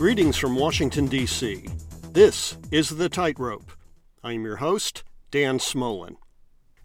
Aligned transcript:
Greetings 0.00 0.38
from 0.38 0.56
Washington, 0.56 1.08
D.C. 1.08 1.66
This 2.12 2.56
is 2.70 2.88
The 2.88 3.10
Tightrope. 3.10 3.70
I'm 4.24 4.44
your 4.44 4.56
host, 4.56 5.04
Dan 5.30 5.58
Smolin. 5.58 6.16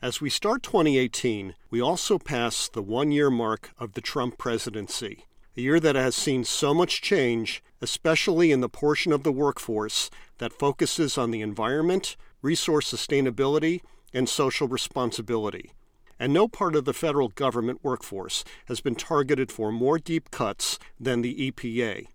As 0.02 0.20
we 0.20 0.30
start 0.30 0.64
2018, 0.64 1.56
we 1.70 1.80
also 1.80 2.20
pass 2.20 2.68
the 2.68 2.82
one 2.82 3.14
year 3.14 3.30
mark 3.30 3.72
of 3.80 3.94
the 3.94 4.02
Trump 4.02 4.38
presidency, 4.38 5.24
a 5.56 5.62
year 5.62 5.80
that 5.80 5.96
has 5.96 6.14
seen 6.14 6.44
so 6.44 6.74
much 6.74 7.02
change, 7.02 7.64
especially 7.82 8.52
in 8.52 8.60
the 8.60 8.68
portion 8.68 9.14
of 9.14 9.24
the 9.24 9.32
workforce 9.32 10.10
that 10.40 10.52
focuses 10.52 11.18
on 11.18 11.32
the 11.32 11.40
environment, 11.40 12.18
resource 12.42 12.94
sustainability, 12.94 13.80
and 14.14 14.28
social 14.28 14.68
responsibility. 14.68 15.72
And 16.20 16.34
no 16.34 16.50
part 16.50 16.76
of 16.76 16.84
the 16.84 16.94
federal 16.94 17.30
government 17.30 17.80
workforce 17.82 18.44
has 18.66 18.82
been 18.82 18.96
targeted 18.96 19.54
for 19.54 19.72
more 19.72 20.00
deep 20.00 20.32
cuts 20.32 20.78
than 21.00 21.22
the 21.22 21.50
EPA. 21.50 22.08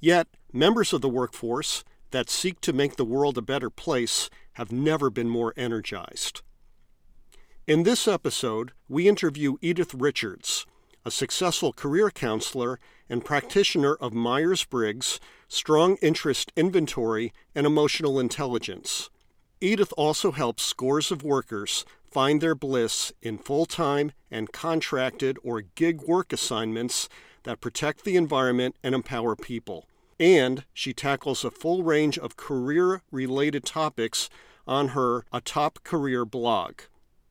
Yet, 0.00 0.26
members 0.52 0.92
of 0.92 1.00
the 1.00 1.08
workforce 1.08 1.84
that 2.10 2.30
seek 2.30 2.60
to 2.60 2.72
make 2.72 2.96
the 2.96 3.04
world 3.04 3.38
a 3.38 3.42
better 3.42 3.70
place 3.70 4.30
have 4.54 4.72
never 4.72 5.10
been 5.10 5.28
more 5.28 5.54
energized. 5.56 6.42
In 7.66 7.84
this 7.84 8.08
episode, 8.08 8.72
we 8.88 9.08
interview 9.08 9.56
Edythe 9.58 9.94
Richards, 9.96 10.66
a 11.04 11.10
successful 11.10 11.72
career 11.72 12.10
counselor 12.10 12.80
and 13.08 13.24
practitioner 13.24 13.94
of 13.94 14.12
Myers 14.12 14.64
Briggs, 14.64 15.20
strong 15.48 15.96
interest 16.02 16.52
inventory, 16.56 17.32
and 17.54 17.66
emotional 17.66 18.18
intelligence. 18.18 19.08
Edythe 19.60 19.92
also 19.96 20.32
helps 20.32 20.62
scores 20.62 21.10
of 21.10 21.22
workers 21.22 21.84
find 22.10 22.40
their 22.40 22.54
bliss 22.54 23.12
in 23.22 23.38
full 23.38 23.66
time 23.66 24.12
and 24.30 24.52
contracted 24.52 25.38
or 25.42 25.60
gig 25.60 26.02
work 26.02 26.32
assignments 26.32 27.08
that 27.44 27.60
protect 27.60 28.04
the 28.04 28.16
environment 28.16 28.76
and 28.82 28.94
empower 28.94 29.36
people. 29.36 29.86
And 30.20 30.64
she 30.74 30.92
tackles 30.92 31.44
a 31.46 31.50
full 31.50 31.82
range 31.82 32.18
of 32.18 32.36
career 32.36 33.00
related 33.10 33.64
topics 33.64 34.28
on 34.66 34.88
her 34.88 35.24
A 35.32 35.40
Top 35.40 35.82
Career 35.82 36.26
blog. 36.26 36.82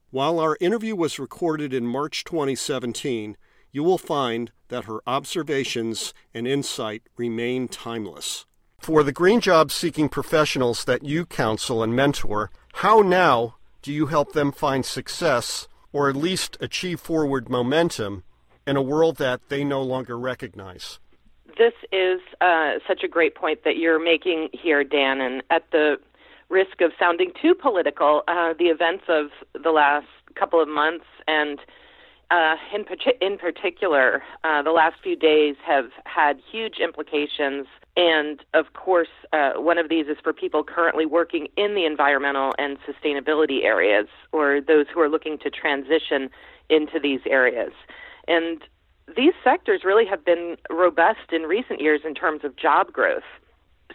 While 0.09 0.40
our 0.40 0.58
interview 0.59 0.96
was 0.96 1.20
recorded 1.20 1.72
in 1.72 1.86
March 1.86 2.23
2017, 2.23 3.38
you 3.72 3.84
will 3.84 4.00
find 4.00 4.52
that 4.70 4.86
her 4.86 5.02
observations 5.06 6.16
and 6.34 6.48
insight 6.48 7.04
remain 7.16 7.68
timeless. 7.68 8.48
For 8.80 9.03
the 9.03 9.12
green 9.12 9.40
job 9.40 9.72
seeking 9.72 10.09
professionals 10.09 10.86
that 10.86 11.03
you 11.03 11.28
counsel 11.28 11.84
and 11.84 11.96
mentor, 11.96 12.50
how 12.74 13.02
now 13.02 13.58
do 13.84 13.94
you 13.94 14.08
help 14.08 14.34
them 14.34 14.52
find 14.52 14.84
success 14.84 15.68
or 15.94 16.09
at 16.09 16.16
least 16.16 16.58
achieve 16.59 17.00
forward 17.00 17.50
momentum 17.50 18.24
in 18.66 18.78
a 18.78 18.81
world 18.81 19.18
that 19.18 19.42
they 19.50 19.64
no 19.64 19.84
longer 19.84 20.18
recognize? 20.18 20.98
This 21.60 21.74
is 21.92 22.22
uh, 22.40 22.76
such 22.88 23.04
a 23.04 23.08
great 23.10 23.36
point 23.36 23.66
that 23.66 23.76
you're 23.76 24.02
making 24.02 24.48
here, 24.54 24.82
Dan. 24.86 25.20
And 25.20 25.44
at 25.50 25.70
the 25.74 25.98
risk 26.48 26.80
of 26.80 26.92
sounding 26.98 27.34
too 27.40 27.54
political, 27.54 28.24
uh, 28.30 28.54
the 28.58 28.68
events 28.68 29.04
of 29.10 29.26
the 29.62 29.72
last 29.72 30.08
couple 30.36 30.62
of 30.62 30.70
months 30.70 31.06
and 31.28 31.60
uh, 32.32 32.56
in, 32.74 32.86
in 33.20 33.38
particular, 33.38 34.24
uh, 34.46 34.62
the 34.62 34.72
last 34.72 34.96
few 35.04 35.18
days 35.18 35.56
have 35.66 35.90
had 36.06 36.40
huge 36.50 36.76
implications. 36.82 37.68
And 37.98 38.40
of 38.54 38.72
course, 38.74 39.10
uh, 39.34 39.54
one 39.56 39.78
of 39.78 39.90
these 39.90 40.08
is 40.08 40.18
for 40.24 40.32
people 40.32 40.64
currently 40.64 41.06
working 41.06 41.50
in 41.58 41.76
the 41.76 41.86
environmental 41.86 42.54
and 42.58 42.78
sustainability 42.88 43.66
areas, 43.66 44.08
or 44.32 44.62
those 44.62 44.86
who 44.94 45.02
are 45.02 45.10
looking 45.10 45.38
to 45.40 45.50
transition 45.50 46.30
into 46.70 47.00
these 47.02 47.20
areas. 47.26 47.74
And 48.30 48.62
these 49.16 49.34
sectors 49.44 49.82
really 49.84 50.06
have 50.06 50.24
been 50.24 50.58
robust 50.70 51.32
in 51.32 51.44
recent 51.44 51.82
years 51.82 52.02
in 52.06 52.14
terms 52.14 52.42
of 52.44 52.56
job 52.56 52.92
growth 52.92 53.24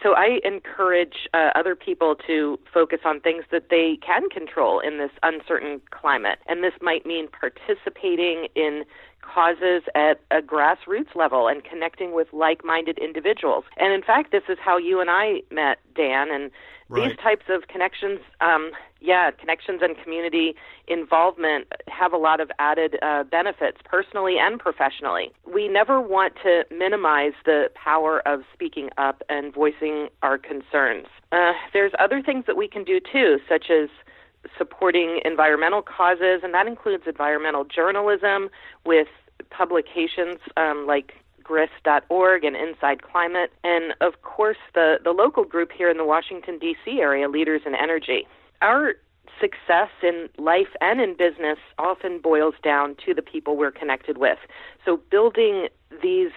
so 0.03 0.15
I 0.15 0.41
encourage 0.45 1.29
uh, 1.33 1.51
other 1.55 1.77
people 1.77 2.17
to 2.27 2.59
focus 2.73 3.01
on 3.05 3.21
things 3.21 3.45
that 3.53 3.71
they 3.71 3.99
can 4.05 4.29
control 4.29 4.81
in 4.81 4.99
this 4.99 5.13
uncertain 5.23 5.81
climate. 5.91 6.39
And 6.47 6.65
this 6.65 6.73
might 6.81 7.07
mean 7.07 7.29
participating 7.29 8.49
in 8.57 8.85
causes 9.23 9.83
at 9.95 10.21
a 10.31 10.43
grassroots 10.43 11.15
level 11.15 11.49
and 11.49 11.63
connecting 11.65 12.13
with 12.13 12.29
like 12.33 12.65
minded 12.65 12.99
individuals. 12.99 13.65
And 13.79 13.93
in 13.93 14.03
fact, 14.03 14.33
this 14.33 14.43
is 14.49 14.59
how 14.63 14.77
you 14.77 15.01
and 15.01 15.11
I 15.11 15.43
met, 15.51 15.79
Dan. 15.95 16.29
And 16.31 16.51
right. 16.89 17.09
these 17.09 17.19
types 17.19 17.45
of 17.49 17.69
connections, 17.69 18.21
um, 18.41 18.71
yeah, 19.00 19.31
connections 19.31 19.81
and 19.83 19.97
community 20.03 20.55
involvement 20.89 21.67
have 21.89 22.12
a 22.12 22.17
lot 22.17 22.41
of 22.41 22.50
added 22.59 22.97
uh, 23.03 23.25
benefits 23.25 23.78
personally 23.84 24.37
and 24.39 24.59
professionally. 24.59 25.33
We 25.53 25.69
never 25.69 26.00
want 26.00 26.34
to 26.43 26.65
minimize 26.71 27.33
the 27.44 27.71
power 27.75 28.27
of 28.27 28.43
speaking 28.53 28.91
up 28.99 29.23
and 29.28 29.53
voicing 29.53 30.09
our 30.23 30.39
concerns. 30.39 31.06
Uh, 31.33 31.53
there's 31.73 31.93
other 31.99 32.23
things 32.23 32.44
that 32.47 32.56
we 32.56 32.69
can 32.69 32.84
do 32.84 33.00
too, 33.00 33.39
such 33.49 33.67
as 33.71 33.89
supporting 34.59 35.21
environmental 35.25 35.83
causes, 35.83 36.41
and 36.43 36.53
that 36.55 36.67
includes 36.67 37.05
environmental 37.06 37.65
journalism 37.65 38.50
with 38.84 39.09
publications 39.50 40.37
um, 40.56 40.87
like 40.87 41.15
grist.org 41.44 42.44
and 42.44 42.56
Inside 42.56 43.03
Climate, 43.03 43.53
and 43.62 43.94
of 44.00 44.22
course 44.22 44.56
the, 44.75 44.97
the 45.05 45.10
local 45.10 45.44
group 45.44 45.71
here 45.77 45.91
in 45.91 45.97
the 45.97 46.05
Washington, 46.05 46.59
D.C. 46.59 47.00
area, 47.00 47.28
Leaders 47.28 47.62
in 47.66 47.75
Energy. 47.75 48.27
Our 48.62 48.94
success 49.41 49.91
in 50.03 50.28
life 50.38 50.69
and 50.81 51.00
in 51.00 51.16
business 51.16 51.59
often 51.78 52.21
boils 52.21 52.55
down 52.62 52.97
to 53.05 53.15
the 53.15 53.22
people 53.22 53.56
we're 53.56 53.72
connected 53.72 54.19
with. 54.19 54.38
So 54.84 55.00
building 55.10 55.69
these 56.03 56.31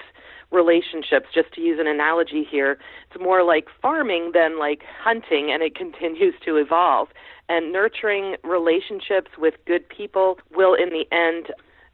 relationships, 0.52 1.28
just 1.34 1.54
to 1.54 1.62
use 1.62 1.80
an 1.80 1.88
analogy 1.88 2.46
here, 2.50 2.78
it's 3.10 3.22
more 3.22 3.44
like 3.44 3.68
farming 3.82 4.32
than 4.34 4.58
like 4.58 4.82
hunting, 5.04 5.52
and 5.52 5.62
it 5.62 5.76
continues 5.84 6.36
to 6.46 6.58
evolve. 6.58 7.10
And 7.50 7.72
nurturing 7.72 8.36
relationships 8.44 9.32
with 9.38 9.54
good 9.66 9.88
people 9.88 10.40
will, 10.54 10.74
in 10.74 10.90
the 10.90 11.06
end, 11.12 11.48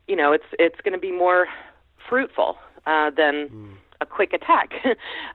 you 0.08 0.16
know, 0.16 0.32
it's 0.32 0.46
it's 0.58 0.82
going 0.82 0.94
to 0.94 1.00
be 1.00 1.12
more 1.12 1.48
fruitful 2.10 2.58
uh, 2.86 3.10
than. 3.12 3.50
Mm 3.50 3.78
a 4.02 4.06
quick 4.06 4.34
attack. 4.34 4.74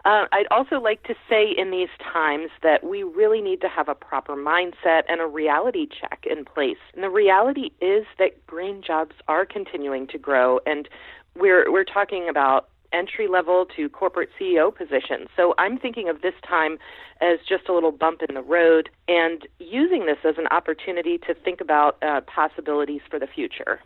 uh, 0.04 0.26
I'd 0.30 0.46
also 0.50 0.78
like 0.78 1.02
to 1.04 1.14
say 1.28 1.50
in 1.56 1.70
these 1.70 1.88
times 2.12 2.50
that 2.62 2.84
we 2.84 3.02
really 3.02 3.40
need 3.40 3.60
to 3.62 3.68
have 3.68 3.88
a 3.88 3.94
proper 3.94 4.36
mindset 4.36 5.02
and 5.08 5.20
a 5.20 5.26
reality 5.26 5.88
check 5.88 6.24
in 6.30 6.44
place. 6.44 6.76
And 6.94 7.02
the 7.02 7.08
reality 7.08 7.70
is 7.80 8.04
that 8.18 8.46
green 8.46 8.82
jobs 8.86 9.14
are 9.26 9.46
continuing 9.46 10.06
to 10.08 10.18
grow, 10.18 10.60
and 10.66 10.88
we're 11.34 11.72
we're 11.72 11.84
talking 11.84 12.28
about 12.28 12.68
entry 12.92 13.28
level 13.28 13.66
to 13.76 13.88
corporate 13.88 14.30
CEO 14.40 14.74
positions. 14.74 15.28
So 15.36 15.54
I'm 15.58 15.78
thinking 15.78 16.08
of 16.08 16.22
this 16.22 16.34
time 16.46 16.78
as 17.20 17.38
just 17.46 17.68
a 17.68 17.74
little 17.74 17.92
bump 17.92 18.22
in 18.26 18.34
the 18.34 18.42
road 18.42 18.88
and 19.08 19.46
using 19.58 20.06
this 20.06 20.18
as 20.24 20.36
an 20.38 20.46
opportunity 20.50 21.18
to 21.18 21.34
think 21.34 21.60
about 21.60 22.02
uh, 22.02 22.22
possibilities 22.22 23.02
for 23.10 23.18
the 23.18 23.26
future. 23.26 23.80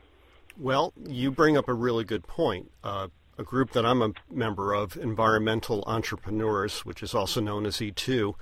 Well, 0.59 0.93
you 1.05 1.31
bring 1.31 1.57
up 1.57 1.69
a 1.69 1.75
really 1.75 2.05
good 2.05 2.27
point. 2.27 2.71
Uh, 2.85 3.09
a 3.39 3.43
group 3.43 3.73
that 3.73 3.87
I'm 3.87 4.03
a 4.03 4.13
member 4.31 4.75
of, 4.75 4.97
Environmental 4.97 5.83
Entrepreneurs, 5.87 6.85
which 6.85 7.03
is 7.03 7.15
also 7.15 7.41
known 7.41 7.67
as 7.67 7.77
E2, 7.77 8.35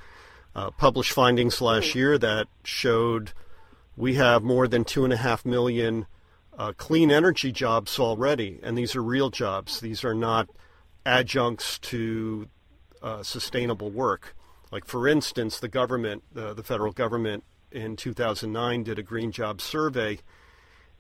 uh, 0.54 0.70
published 0.72 1.12
findings 1.12 1.60
last 1.60 1.92
hmm. 1.92 1.98
year 1.98 2.18
that 2.18 2.48
showed 2.64 3.32
we 3.96 4.14
have 4.14 4.42
more 4.42 4.66
than 4.66 4.84
two 4.84 5.04
and 5.04 5.12
a 5.12 5.16
half 5.16 5.44
million 5.44 6.06
uh, 6.58 6.72
clean 6.76 7.10
energy 7.10 7.52
jobs 7.52 7.98
already, 7.98 8.58
and 8.62 8.76
these 8.76 8.94
are 8.96 9.02
real 9.02 9.30
jobs. 9.30 9.80
These 9.80 10.04
are 10.04 10.14
not 10.14 10.48
adjuncts 11.06 11.78
to 11.78 12.48
uh, 13.02 13.22
sustainable 13.22 13.90
work. 13.90 14.34
Like, 14.70 14.84
for 14.84 15.08
instance, 15.08 15.58
the 15.58 15.68
government, 15.68 16.22
uh, 16.36 16.54
the 16.54 16.62
federal 16.62 16.92
government 16.92 17.44
in 17.72 17.96
2009 17.96 18.82
did 18.82 18.98
a 18.98 19.02
green 19.02 19.32
job 19.32 19.60
survey 19.60 20.18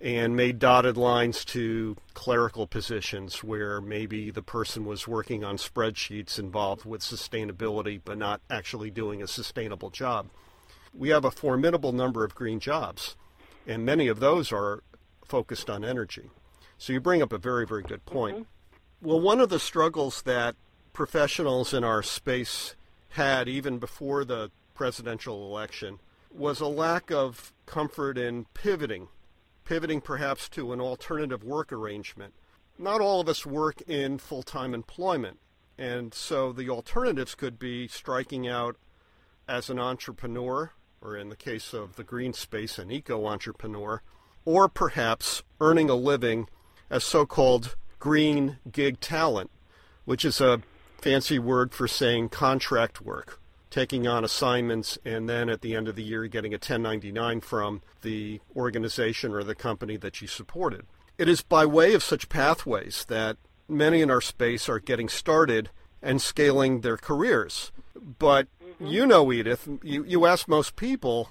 and 0.00 0.34
made 0.34 0.58
dotted 0.58 0.96
lines 0.96 1.44
to 1.44 1.96
clerical 2.14 2.66
positions 2.66 3.44
where 3.44 3.80
maybe 3.80 4.30
the 4.30 4.42
person 4.42 4.84
was 4.84 5.06
working 5.06 5.44
on 5.44 5.56
spreadsheets 5.58 6.38
involved 6.38 6.86
with 6.86 7.02
sustainability 7.02 8.00
but 8.02 8.16
not 8.16 8.40
actually 8.48 8.90
doing 8.90 9.22
a 9.22 9.26
sustainable 9.26 9.90
job. 9.90 10.28
We 10.94 11.10
have 11.10 11.24
a 11.24 11.30
formidable 11.30 11.92
number 11.92 12.24
of 12.24 12.34
green 12.34 12.60
jobs, 12.60 13.16
and 13.66 13.84
many 13.84 14.08
of 14.08 14.20
those 14.20 14.52
are 14.52 14.82
focused 15.24 15.68
on 15.68 15.84
energy. 15.84 16.30
So 16.78 16.92
you 16.92 17.00
bring 17.00 17.22
up 17.22 17.32
a 17.32 17.38
very, 17.38 17.66
very 17.66 17.82
good 17.82 18.04
point. 18.06 18.36
Mm-hmm. 18.36 19.08
Well, 19.08 19.20
one 19.20 19.40
of 19.40 19.50
the 19.50 19.60
struggles 19.60 20.22
that 20.22 20.56
professionals 20.92 21.72
in 21.72 21.84
our 21.84 22.02
space 22.02 22.74
had 23.10 23.48
even 23.48 23.78
before 23.78 24.24
the 24.24 24.50
presidential 24.74 25.46
election 25.46 25.98
was 26.32 26.60
a 26.60 26.66
lack 26.66 27.10
of 27.10 27.52
comfort 27.66 28.16
in 28.16 28.46
pivoting, 28.54 29.08
pivoting 29.70 30.00
perhaps 30.00 30.48
to 30.48 30.72
an 30.72 30.80
alternative 30.80 31.44
work 31.44 31.72
arrangement. 31.72 32.34
Not 32.76 33.00
all 33.00 33.20
of 33.20 33.28
us 33.28 33.46
work 33.46 33.80
in 33.82 34.18
full 34.18 34.42
time 34.42 34.74
employment, 34.74 35.38
and 35.78 36.12
so 36.12 36.50
the 36.52 36.68
alternatives 36.68 37.36
could 37.36 37.56
be 37.56 37.86
striking 37.86 38.48
out 38.48 38.74
as 39.46 39.70
an 39.70 39.78
entrepreneur, 39.78 40.72
or 41.00 41.16
in 41.16 41.28
the 41.28 41.36
case 41.36 41.72
of 41.72 41.94
the 41.94 42.02
green 42.02 42.32
space, 42.32 42.80
an 42.80 42.90
eco 42.90 43.26
entrepreneur 43.26 44.02
or 44.44 44.68
perhaps 44.68 45.44
earning 45.60 45.88
a 45.88 45.94
living 45.94 46.48
as 46.90 47.04
so 47.04 47.24
called 47.24 47.76
green 48.00 48.58
gig 48.72 48.98
talent, 48.98 49.52
which 50.04 50.24
is 50.24 50.40
a 50.40 50.62
fancy 50.98 51.38
word 51.38 51.72
for 51.72 51.86
saying 51.86 52.28
contract 52.28 53.00
work, 53.00 53.39
taking 53.70 54.06
on 54.06 54.24
assignments, 54.24 54.98
and 55.04 55.28
then 55.28 55.48
at 55.48 55.60
the 55.60 55.74
end 55.74 55.88
of 55.88 55.96
the 55.96 56.02
year 56.02 56.26
getting 56.26 56.52
a 56.52 56.56
1099 56.56 57.40
from 57.40 57.82
the 58.02 58.40
organization 58.56 59.32
or 59.32 59.44
the 59.44 59.54
company 59.54 59.96
that 59.96 60.20
you 60.20 60.26
supported. 60.26 60.84
It 61.16 61.28
is 61.28 61.42
by 61.42 61.66
way 61.66 61.94
of 61.94 62.02
such 62.02 62.28
pathways 62.28 63.04
that 63.08 63.36
many 63.68 64.00
in 64.00 64.10
our 64.10 64.20
space 64.20 64.68
are 64.68 64.80
getting 64.80 65.08
started 65.08 65.70
and 66.02 66.20
scaling 66.20 66.80
their 66.80 66.96
careers. 66.96 67.72
But 68.18 68.48
mm-hmm. 68.62 68.86
you 68.86 69.06
know, 69.06 69.26
Edythe, 69.26 69.84
you, 69.84 70.04
you 70.04 70.26
ask 70.26 70.48
most 70.48 70.76
people, 70.76 71.30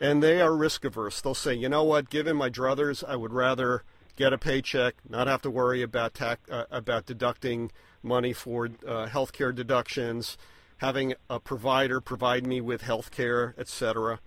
and 0.00 0.22
they 0.22 0.40
are 0.40 0.54
risk 0.54 0.84
averse. 0.84 1.20
They'll 1.20 1.34
say, 1.34 1.54
you 1.54 1.68
know 1.68 1.84
what, 1.84 2.10
given 2.10 2.36
my 2.36 2.50
druthers, 2.50 3.02
I 3.06 3.16
would 3.16 3.32
rather 3.32 3.82
get 4.16 4.32
a 4.32 4.38
paycheck, 4.38 4.96
not 5.08 5.26
have 5.26 5.42
to 5.42 5.50
worry 5.50 5.82
about 5.82 6.14
tax, 6.14 6.48
uh, 6.50 6.64
about 6.70 7.06
deducting 7.06 7.72
money 8.02 8.32
for 8.32 8.68
uh, 8.86 9.06
health 9.06 9.32
care 9.32 9.52
deductions, 9.52 10.36
having 10.80 11.14
a 11.28 11.38
provider 11.38 12.00
provide 12.00 12.46
me 12.46 12.60
with 12.60 12.80
health 12.80 13.10
care, 13.10 13.54
etc., 13.58 14.18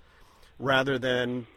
rather 0.60 1.00
than 1.00 1.48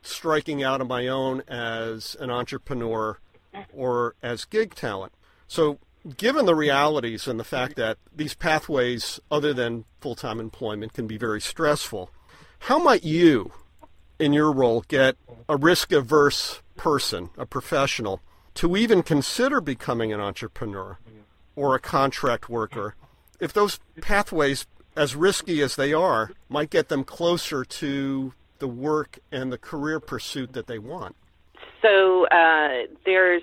striking 0.00 0.62
out 0.62 0.80
on 0.80 0.88
my 0.88 1.06
own 1.06 1.42
as 1.46 2.16
an 2.20 2.30
entrepreneur 2.30 3.18
or 3.74 4.14
as 4.22 4.46
gig 4.46 4.74
talent. 4.74 5.12
So, 5.46 5.78
given 6.16 6.46
the 6.46 6.54
realities 6.54 7.28
and 7.28 7.38
the 7.38 7.44
fact 7.44 7.76
that 7.76 7.98
these 8.14 8.34
pathways, 8.34 9.20
other 9.30 9.52
than 9.52 9.84
full 10.00 10.14
time 10.14 10.40
employment, 10.40 10.94
can 10.94 11.06
be 11.06 11.18
very 11.18 11.40
stressful, 11.40 12.10
how 12.60 12.78
might 12.78 13.04
you, 13.04 13.52
in 14.18 14.32
your 14.32 14.50
role, 14.50 14.84
get 14.88 15.16
a 15.50 15.56
risk 15.56 15.92
averse 15.92 16.62
person, 16.76 17.28
a 17.36 17.44
professional, 17.44 18.22
to 18.54 18.74
even 18.74 19.02
consider 19.02 19.60
becoming 19.60 20.14
an 20.14 20.20
entrepreneur 20.20 20.98
or 21.54 21.74
a 21.74 21.78
contract 21.78 22.48
worker 22.48 22.94
if 23.40 23.52
those 23.52 23.78
pathways, 24.00 24.66
as 24.96 25.14
risky 25.14 25.62
as 25.62 25.76
they 25.76 25.92
are, 25.92 26.30
might 26.48 26.70
get 26.70 26.88
them 26.88 27.04
closer 27.04 27.64
to 27.64 28.32
the 28.58 28.68
work 28.68 29.18
and 29.30 29.52
the 29.52 29.58
career 29.58 30.00
pursuit 30.00 30.52
that 30.54 30.66
they 30.66 30.78
want? 30.78 31.14
So 31.82 32.26
uh, 32.28 32.86
there's 33.04 33.42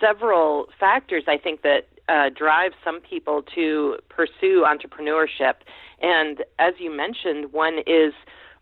several 0.00 0.66
factors 0.78 1.24
I 1.28 1.38
think 1.38 1.62
that 1.62 1.86
uh, 2.08 2.30
drive 2.30 2.72
some 2.84 3.00
people 3.00 3.42
to 3.54 3.98
pursue 4.08 4.66
entrepreneurship, 4.66 5.54
and 6.00 6.42
as 6.58 6.74
you 6.78 6.94
mentioned, 6.94 7.52
one 7.52 7.78
is 7.86 8.12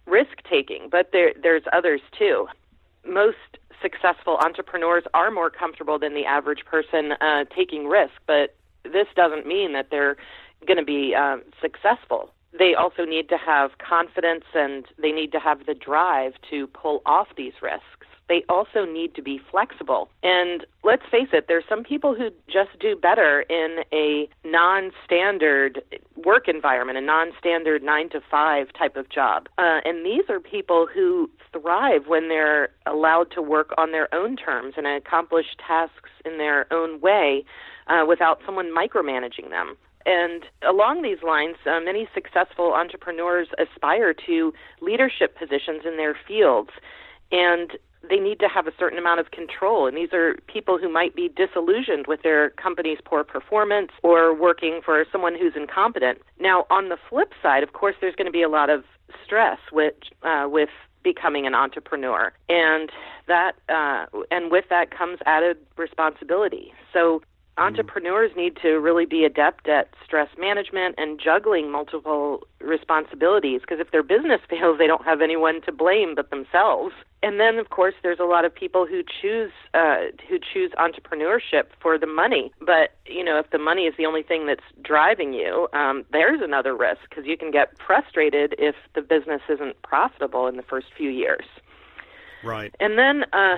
risk 0.07 0.43
taking, 0.49 0.89
but 0.91 1.11
there, 1.13 1.33
there's 1.43 1.63
others 1.73 2.01
too. 2.19 2.47
Most 3.07 3.37
successful 3.81 4.37
entrepreneurs 4.45 5.05
are 5.15 5.31
more 5.31 5.51
comfortable 5.51 5.99
than 5.99 6.15
the 6.15 6.25
average 6.25 6.65
person 6.65 7.13
uh, 7.13 7.45
taking 7.57 7.87
risk, 7.87 8.13
but 8.27 8.55
this 8.83 9.07
doesn't 9.15 9.47
mean 9.47 9.73
that 9.73 9.89
they're 9.91 10.17
going 10.67 10.79
to 10.79 10.85
be 10.85 11.15
um, 11.15 11.43
successful. 11.61 12.31
They 12.59 12.75
also 12.75 13.05
need 13.05 13.29
to 13.29 13.37
have 13.37 13.73
confidence 13.79 14.45
and 14.55 14.87
they 15.01 15.13
need 15.13 15.33
to 15.33 15.39
have 15.39 15.67
the 15.67 15.75
drive 15.75 16.33
to 16.51 16.67
pull 16.69 17.03
off 17.05 17.29
these 17.37 17.53
risks. 17.63 18.07
They 18.29 18.45
also 18.49 18.85
need 18.85 19.15
to 19.15 19.23
be 19.23 19.41
flexible. 19.51 20.11
And 20.23 20.67
let's 20.85 21.03
face 21.11 21.29
it, 21.33 21.47
there's 21.49 21.65
some 21.69 21.83
people 21.83 22.15
who 22.15 22.29
just 22.47 22.79
do 22.79 22.95
better 22.95 23.41
in 23.49 23.79
a 23.93 24.29
non 24.45 24.91
standard 25.05 25.83
work 26.15 26.47
environment, 26.47 26.99
a 26.99 27.01
non 27.01 27.33
standard 27.39 27.83
nine 27.83 28.11
to 28.11 28.21
five 28.31 28.67
type 28.79 28.97
of 28.97 29.09
job. 29.09 29.49
Uh, 29.57 29.81
and 29.85 30.05
these 30.05 30.25
are 30.29 30.41
people 30.41 30.87
who 30.93 31.31
thrive 31.53 32.07
when 32.07 32.29
they're 32.29 32.69
allowed 32.87 33.31
to 33.31 33.41
work 33.41 33.71
on 33.79 33.93
their 33.93 34.15
own 34.15 34.37
terms 34.37 34.75
and 34.77 34.87
accomplish 34.87 35.47
tasks 35.67 36.11
in 36.27 36.37
their 36.37 36.71
own 36.71 37.01
way 37.01 37.45
uh, 37.87 38.05
without 38.07 38.41
someone 38.45 38.71
micromanaging 38.75 39.49
them. 39.49 39.77
And 40.09 40.45
along 40.67 41.03
these 41.03 41.23
lines, 41.23 41.57
uh, 41.67 41.81
many 41.81 42.09
successful 42.15 42.73
entrepreneurs 42.73 43.49
aspire 43.59 44.15
to 44.27 44.55
leadership 44.81 45.37
positions 45.37 45.83
in 45.85 45.99
their 45.99 46.17
fields. 46.27 46.71
And 47.31 47.73
they 48.09 48.17
need 48.17 48.41
to 48.41 48.49
have 48.49 48.67
a 48.67 48.73
certain 48.79 48.99
amount 48.99 49.21
of 49.21 49.33
control. 49.33 49.87
And 49.87 49.99
these 49.99 50.15
are 50.15 50.37
people 50.47 50.79
who 50.79 50.91
might 50.91 51.15
be 51.15 51.29
disillusioned 51.29 52.07
with 52.07 52.23
their 52.23 52.51
company's 52.51 52.97
poor 53.05 53.23
performance 53.23 53.91
or 54.03 54.35
working 54.35 54.81
for 54.83 55.05
someone 55.13 55.37
who's 55.39 55.53
incompetent. 55.55 56.23
Now, 56.41 56.65
on 56.71 56.89
the 56.89 56.97
flip 57.11 57.35
side, 57.43 57.63
of 57.63 57.75
course, 57.75 57.97
there's 58.01 58.15
going 58.15 58.25
to 58.25 58.33
be 58.33 58.43
a 58.43 58.49
lot 58.49 58.71
of 58.71 58.85
stress 59.23 59.59
with, 59.73 59.93
uh, 60.23 60.47
with 60.49 60.71
becoming 61.03 61.47
an 61.47 61.55
entrepreneur. 61.55 62.33
And 62.49 62.91
that, 63.27 63.57
uh, 63.69 64.07
and 64.31 64.51
with 64.51 64.65
that 64.71 64.91
comes 64.91 65.19
added 65.27 65.59
responsibility. 65.77 66.73
So 66.95 67.21
entrepreneurs 67.59 68.31
need 68.37 68.57
to 68.63 68.79
really 68.79 69.05
be 69.05 69.25
adept 69.25 69.69
at 69.69 69.89
stress 70.05 70.29
management 70.39 70.95
and 70.99 71.21
juggling 71.23 71.71
multiple 71.71 72.47
responsibilities 72.61 73.61
because 73.61 73.81
if 73.81 73.91
their 73.91 74.03
business 74.03 74.41
fails 74.51 74.79
they 74.79 74.87
don't 74.87 75.05
have 75.05 75.21
anyone 75.21 75.61
to 75.63 75.73
blame 75.73 76.15
but 76.15 76.31
themselves. 76.31 76.95
And 77.23 77.41
then 77.41 77.59
of 77.59 77.71
course 77.71 77.95
there's 78.03 78.21
a 78.21 78.25
lot 78.25 78.45
of 78.45 78.55
people 78.55 78.87
who 78.87 79.03
choose 79.03 79.51
uh, 79.75 80.13
who 80.29 80.39
choose 80.39 80.71
entrepreneurship 80.79 81.65
for 81.81 81.99
the 81.99 82.07
money. 82.07 82.53
But 82.61 82.95
you 83.07 83.25
know 83.25 83.39
if 83.39 83.51
the 83.51 83.59
money 83.59 83.83
is 83.83 83.95
the 83.99 84.07
only 84.07 84.23
thing 84.23 84.47
that's 84.47 84.65
driving 84.83 85.33
you 85.33 85.69
um, 85.73 86.05
there's 86.13 86.41
another 86.43 86.77
risk 86.77 87.01
because 87.09 87.27
you 87.27 87.37
can 87.37 87.51
get 87.51 87.73
frustrated 87.85 88.55
if 88.59 88.77
the 88.95 89.03
business 89.03 89.43
isn't 89.49 89.81
profitable 89.83 90.47
in 90.47 90.57
the 90.57 90.63
first 90.63 90.87
few 90.97 91.11
years. 91.11 91.45
Right. 92.45 92.75
And 92.79 92.99
then 92.99 93.25
uh, 93.33 93.57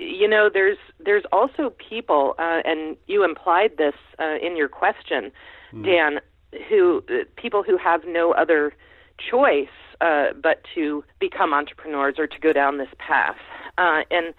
you 0.00 0.26
know 0.26 0.48
there's 0.52 0.78
there's 0.98 1.24
also 1.30 1.70
people 1.70 2.34
uh, 2.38 2.60
and 2.64 2.96
you 3.06 3.24
implied 3.24 3.72
this 3.76 3.94
uh, 4.18 4.36
in 4.42 4.56
your 4.56 4.68
question 4.68 5.30
mm. 5.72 5.84
dan 5.84 6.20
who 6.68 7.04
uh, 7.10 7.24
people 7.36 7.62
who 7.62 7.76
have 7.76 8.02
no 8.06 8.32
other 8.32 8.72
choice 9.18 9.68
uh, 10.00 10.28
but 10.42 10.62
to 10.74 11.04
become 11.20 11.52
entrepreneurs 11.52 12.14
or 12.18 12.26
to 12.26 12.38
go 12.40 12.52
down 12.52 12.78
this 12.78 12.88
path 12.98 13.36
uh, 13.78 14.02
and 14.10 14.34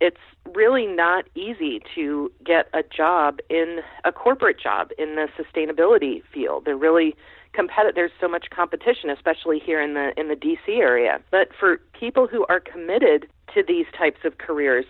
it's 0.00 0.20
really 0.54 0.86
not 0.86 1.26
easy 1.34 1.82
to 1.94 2.32
get 2.44 2.68
a 2.72 2.82
job 2.82 3.40
in 3.50 3.80
a 4.04 4.12
corporate 4.12 4.58
job 4.58 4.90
in 4.96 5.16
the 5.16 5.28
sustainability 5.36 6.22
field 6.32 6.64
they're 6.64 6.76
really 6.76 7.16
competitive 7.52 7.94
there's 7.94 8.12
so 8.20 8.28
much 8.28 8.46
competition 8.50 9.10
especially 9.10 9.58
here 9.58 9.80
in 9.80 9.94
the 9.94 10.12
in 10.16 10.28
the 10.28 10.36
DC 10.36 10.78
area. 10.78 11.20
But 11.30 11.48
for 11.58 11.78
people 11.98 12.26
who 12.26 12.46
are 12.48 12.60
committed 12.60 13.26
to 13.54 13.62
these 13.66 13.86
types 13.96 14.20
of 14.24 14.38
careers 14.38 14.86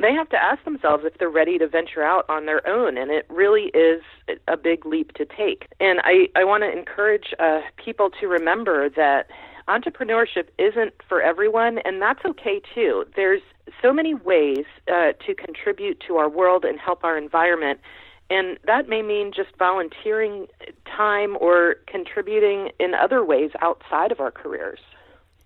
they 0.00 0.12
have 0.12 0.28
to 0.30 0.36
ask 0.36 0.64
themselves 0.64 1.04
if 1.06 1.16
they're 1.18 1.30
ready 1.30 1.58
to 1.58 1.68
venture 1.68 2.02
out 2.02 2.24
on 2.28 2.46
their 2.46 2.66
own 2.66 2.98
and 2.98 3.10
it 3.10 3.26
really 3.28 3.70
is 3.74 4.02
a 4.48 4.56
big 4.56 4.84
leap 4.84 5.12
to 5.14 5.24
take. 5.24 5.68
And 5.80 6.00
i 6.04 6.28
i 6.36 6.44
want 6.44 6.62
to 6.64 6.70
encourage 6.70 7.34
uh, 7.38 7.60
people 7.82 8.10
to 8.20 8.26
remember 8.26 8.88
that 8.90 9.28
entrepreneurship 9.68 10.48
isn't 10.58 10.94
for 11.08 11.22
everyone 11.22 11.78
and 11.84 12.02
that's 12.02 12.24
okay 12.24 12.60
too. 12.74 13.04
There's 13.14 13.42
so 13.80 13.92
many 13.92 14.14
ways 14.14 14.64
uh, 14.88 15.12
to 15.24 15.34
contribute 15.34 16.02
to 16.08 16.16
our 16.16 16.28
world 16.28 16.64
and 16.64 16.78
help 16.78 17.04
our 17.04 17.16
environment 17.16 17.80
and 18.30 18.58
that 18.66 18.88
may 18.88 19.02
mean 19.02 19.32
just 19.34 19.50
volunteering 19.58 20.46
time 20.86 21.36
or 21.40 21.76
contributing 21.86 22.70
in 22.78 22.94
other 22.94 23.24
ways 23.24 23.50
outside 23.60 24.12
of 24.12 24.20
our 24.20 24.30
careers. 24.30 24.80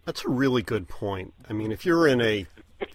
That's 0.04 0.24
a 0.24 0.28
really 0.28 0.62
good 0.62 0.88
point. 0.88 1.34
I 1.48 1.52
mean, 1.52 1.72
if 1.72 1.84
you're 1.84 2.06
in 2.06 2.20
a 2.20 2.46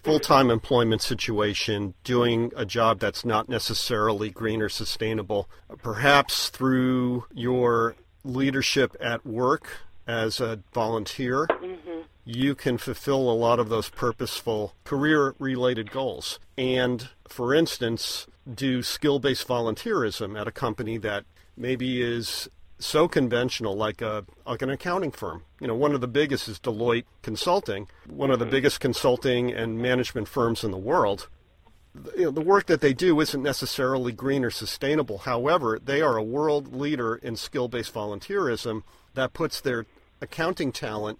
full 0.02 0.20
time 0.20 0.50
employment 0.50 1.02
situation 1.02 1.94
doing 2.04 2.52
a 2.56 2.64
job 2.64 3.00
that's 3.00 3.24
not 3.24 3.48
necessarily 3.48 4.30
green 4.30 4.62
or 4.62 4.68
sustainable, 4.68 5.48
perhaps 5.82 6.48
through 6.48 7.26
your 7.32 7.96
leadership 8.24 8.96
at 9.00 9.26
work 9.26 9.68
as 10.06 10.40
a 10.40 10.60
volunteer, 10.72 11.46
mm-hmm. 11.46 11.91
You 12.24 12.54
can 12.54 12.78
fulfill 12.78 13.30
a 13.30 13.34
lot 13.34 13.58
of 13.58 13.68
those 13.68 13.88
purposeful 13.88 14.74
career 14.84 15.34
related 15.38 15.90
goals. 15.90 16.38
And 16.56 17.08
for 17.28 17.54
instance, 17.54 18.26
do 18.52 18.82
skill 18.82 19.18
based 19.18 19.46
volunteerism 19.46 20.38
at 20.40 20.48
a 20.48 20.52
company 20.52 20.98
that 20.98 21.24
maybe 21.56 22.02
is 22.02 22.48
so 22.78 23.06
conventional, 23.08 23.76
like 23.76 24.02
a 24.02 24.24
like 24.46 24.62
an 24.62 24.70
accounting 24.70 25.12
firm. 25.12 25.42
You 25.60 25.68
know, 25.68 25.74
one 25.74 25.94
of 25.94 26.00
the 26.00 26.08
biggest 26.08 26.48
is 26.48 26.58
Deloitte 26.58 27.04
Consulting, 27.22 27.88
one 28.06 28.30
of 28.30 28.38
the 28.38 28.44
mm-hmm. 28.44 28.52
biggest 28.52 28.80
consulting 28.80 29.52
and 29.52 29.78
management 29.78 30.28
firms 30.28 30.64
in 30.64 30.70
the 30.70 30.78
world. 30.78 31.28
You 32.16 32.24
know, 32.24 32.30
the 32.30 32.40
work 32.40 32.66
that 32.66 32.80
they 32.80 32.94
do 32.94 33.20
isn't 33.20 33.42
necessarily 33.42 34.12
green 34.12 34.44
or 34.44 34.50
sustainable. 34.50 35.18
However, 35.18 35.78
they 35.82 36.00
are 36.00 36.16
a 36.16 36.22
world 36.22 36.74
leader 36.74 37.16
in 37.16 37.36
skill-based 37.36 37.92
volunteerism 37.92 38.82
that 39.12 39.34
puts 39.34 39.60
their 39.60 39.84
accounting 40.22 40.72
talent 40.72 41.18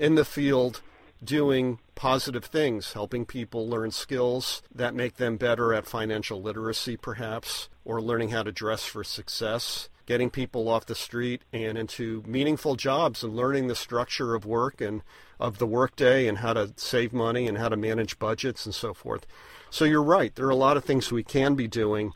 in 0.00 0.14
the 0.14 0.24
field 0.24 0.80
doing 1.22 1.78
positive 1.94 2.46
things, 2.46 2.94
helping 2.94 3.26
people 3.26 3.68
learn 3.68 3.90
skills 3.90 4.62
that 4.74 4.94
make 4.94 5.16
them 5.16 5.36
better 5.36 5.74
at 5.74 5.84
financial 5.84 6.40
literacy, 6.40 6.96
perhaps, 6.96 7.68
or 7.84 8.00
learning 8.00 8.30
how 8.30 8.42
to 8.42 8.50
dress 8.50 8.84
for 8.84 9.04
success, 9.04 9.90
getting 10.06 10.30
people 10.30 10.66
off 10.66 10.86
the 10.86 10.94
street 10.94 11.42
and 11.52 11.76
into 11.76 12.24
meaningful 12.26 12.74
jobs 12.74 13.22
and 13.22 13.36
learning 13.36 13.68
the 13.68 13.74
structure 13.74 14.34
of 14.34 14.46
work 14.46 14.80
and 14.80 15.02
of 15.38 15.58
the 15.58 15.66
workday 15.66 16.26
and 16.26 16.38
how 16.38 16.54
to 16.54 16.72
save 16.76 17.12
money 17.12 17.46
and 17.46 17.58
how 17.58 17.68
to 17.68 17.76
manage 17.76 18.18
budgets 18.18 18.64
and 18.64 18.74
so 18.74 18.94
forth. 18.94 19.26
So 19.68 19.84
you're 19.84 20.02
right. 20.02 20.34
There 20.34 20.46
are 20.46 20.50
a 20.50 20.56
lot 20.56 20.78
of 20.78 20.84
things 20.84 21.12
we 21.12 21.22
can 21.22 21.54
be 21.54 21.68
doing 21.68 22.14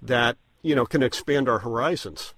that, 0.00 0.38
you 0.62 0.74
know, 0.74 0.86
can 0.86 1.02
expand 1.02 1.46
our 1.46 1.58
horizons. 1.58 2.32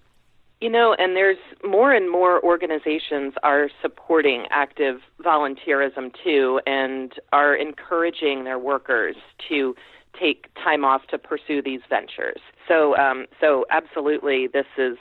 You 0.61 0.69
know, 0.69 0.95
and 0.99 1.17
there's 1.17 1.39
more 1.65 1.93
and 1.93 2.11
more 2.11 2.43
organizations 2.45 3.33
are 3.43 3.71
supporting 3.81 4.45
active 4.51 5.01
volunteerism 5.25 6.13
too 6.23 6.61
and 6.67 7.13
are 7.33 7.55
encouraging 7.55 8.45
their 8.45 8.59
workers 8.59 9.17
to 9.49 9.75
take 10.19 10.49
time 10.63 10.85
off 10.85 11.07
to 11.09 11.19
pursue 11.19 11.63
these 11.63 11.81
ventures. 11.89 12.41
So, 12.69 12.97
um, 12.99 13.27
so 13.41 13.65
absolutely, 13.71 14.49
this 14.49 14.67
is 14.77 14.99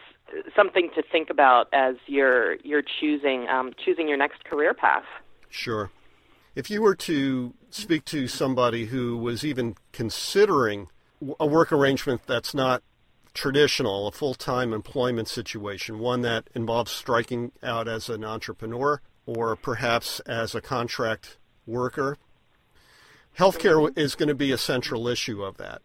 something 0.56 0.90
to 0.96 1.04
think 1.12 1.30
about 1.30 1.68
as 1.74 1.96
you're 2.08 2.56
you're 2.64 2.84
choosing 3.00 3.48
um, 3.48 3.74
choosing 3.84 4.08
your 4.08 4.18
next 4.18 4.44
career 4.46 4.74
path. 4.74 5.04
Sure. 5.50 5.92
If 6.56 6.70
you 6.70 6.82
were 6.82 6.96
to 6.96 7.54
speak 7.70 8.06
to 8.06 8.28
somebody 8.28 8.86
who 8.86 9.18
was 9.18 9.46
even 9.46 9.76
considering 9.92 10.88
a 11.40 11.46
work 11.46 11.72
arrangement 11.72 12.22
that's 12.26 12.54
not 12.54 12.82
traditional, 13.40 14.06
a 14.06 14.12
full 14.12 14.34
time 14.34 14.74
employment 14.74 15.30
situation, 15.30 15.98
one 15.98 16.22
that 16.22 16.50
involves 16.54 16.92
striking 16.92 17.54
out 17.64 17.88
as 17.88 18.10
an 18.10 18.26
entrepreneur 18.26 19.02
or 19.26 19.56
perhaps 19.56 20.20
as 20.22 20.54
a 20.54 20.60
contract 20.60 21.38
worker, 21.66 22.18
healthcare 23.38 23.98
is 23.98 24.16
going 24.16 24.28
to 24.28 24.36
be 24.36 24.52
a 24.52 24.58
central 24.58 25.08
issue 25.08 25.42
of 25.42 25.56
that. 25.56 25.82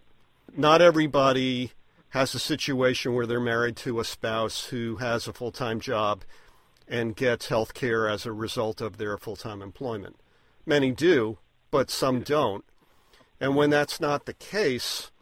Not 0.56 0.82
everybody 0.82 1.70
has 2.08 2.34
a 2.34 2.40
situation 2.40 3.14
where 3.14 3.26
they're 3.26 3.38
married 3.38 3.76
to 3.76 4.00
a 4.00 4.04
spouse 4.04 4.66
who 4.66 4.96
has 4.96 5.28
a 5.28 5.32
full 5.32 5.52
time 5.52 5.78
job 5.78 6.24
and 6.88 7.14
gets 7.14 7.46
health 7.46 7.72
care 7.72 8.08
as 8.08 8.26
a 8.26 8.32
result 8.32 8.80
of 8.80 8.96
their 8.96 9.16
full 9.16 9.36
time 9.36 9.62
employment. 9.62 10.16
Many 10.66 10.90
do, 10.90 11.38
but 11.70 11.88
some 11.88 12.22
don't. 12.22 12.64
And 13.40 13.54
when 13.54 13.70
that's 13.70 14.00
not 14.00 14.26
the 14.26 14.34
case, 14.34 15.12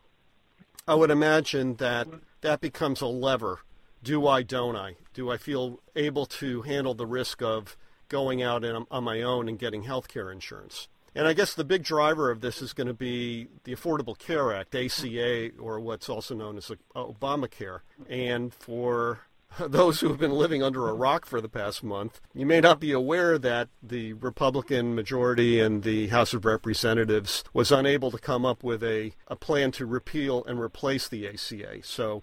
I 0.87 0.95
would 0.95 1.11
imagine 1.11 1.77
that 1.77 2.09
that 2.41 2.61
becomes 2.61 3.01
a 3.01 3.07
lever. 3.07 3.61
Do 4.03 4.27
I, 4.27 4.43
don't 4.43 4.75
I? 4.75 4.97
Do 5.15 5.31
I 5.31 5.37
feel 5.37 5.81
able 5.95 6.27
to 6.27 6.63
handle 6.63 6.95
the 6.95 7.07
risk 7.07 7.41
of 7.41 7.77
going 8.09 8.43
out 8.43 8.65
in, 8.65 8.85
on 8.91 9.05
my 9.05 9.23
own 9.23 9.49
and 9.49 9.59
getting 9.59 9.85
health 9.85 10.09
care 10.09 10.31
insurance? 10.31 10.89
And 11.15 11.29
I 11.29 11.35
guess 11.35 11.55
the 11.55 11.65
big 11.65 11.85
driver 11.85 12.31
of 12.31 12.41
this 12.41 12.63
is 12.63 12.73
going 12.73 12.87
to 12.87 12.95
be 12.95 13.49
the 13.65 13.75
Affordable 13.75 14.19
Care 14.19 14.53
Act, 14.53 14.75
ACA, 14.75 15.51
or 15.61 15.79
what's 15.79 16.09
also 16.09 16.35
known 16.35 16.57
as 16.57 16.71
uh, 16.71 16.77
Obamacare. 16.97 17.81
And 18.09 18.53
for 18.53 19.21
those 19.61 20.01
who 20.01 20.09
have 20.09 20.19
been 20.19 20.33
living 20.33 20.63
under 20.63 20.89
a 20.89 20.95
rock 20.95 21.27
for 21.27 21.41
the 21.41 21.49
past 21.49 21.83
month, 21.83 22.21
you 22.35 22.47
may 22.47 22.61
not 22.61 22.81
be 22.81 22.93
aware 22.93 23.39
that 23.39 23.69
the 23.83 24.13
Republican 24.15 24.95
majority 24.95 25.61
in 25.61 25.83
the 25.83 26.09
House 26.09 26.33
of 26.33 26.45
Representatives 26.45 27.45
was 27.53 27.73
unable 27.73 28.11
to 28.11 28.19
come 28.19 28.45
up 28.45 28.63
with 28.63 28.83
a, 28.83 29.13
a 29.29 29.37
plan 29.37 29.73
to 29.73 29.87
repeal 29.87 30.45
and 30.45 30.61
replace 30.61 31.09
the 31.09 31.27
ACA. 31.27 31.83
So 31.83 32.23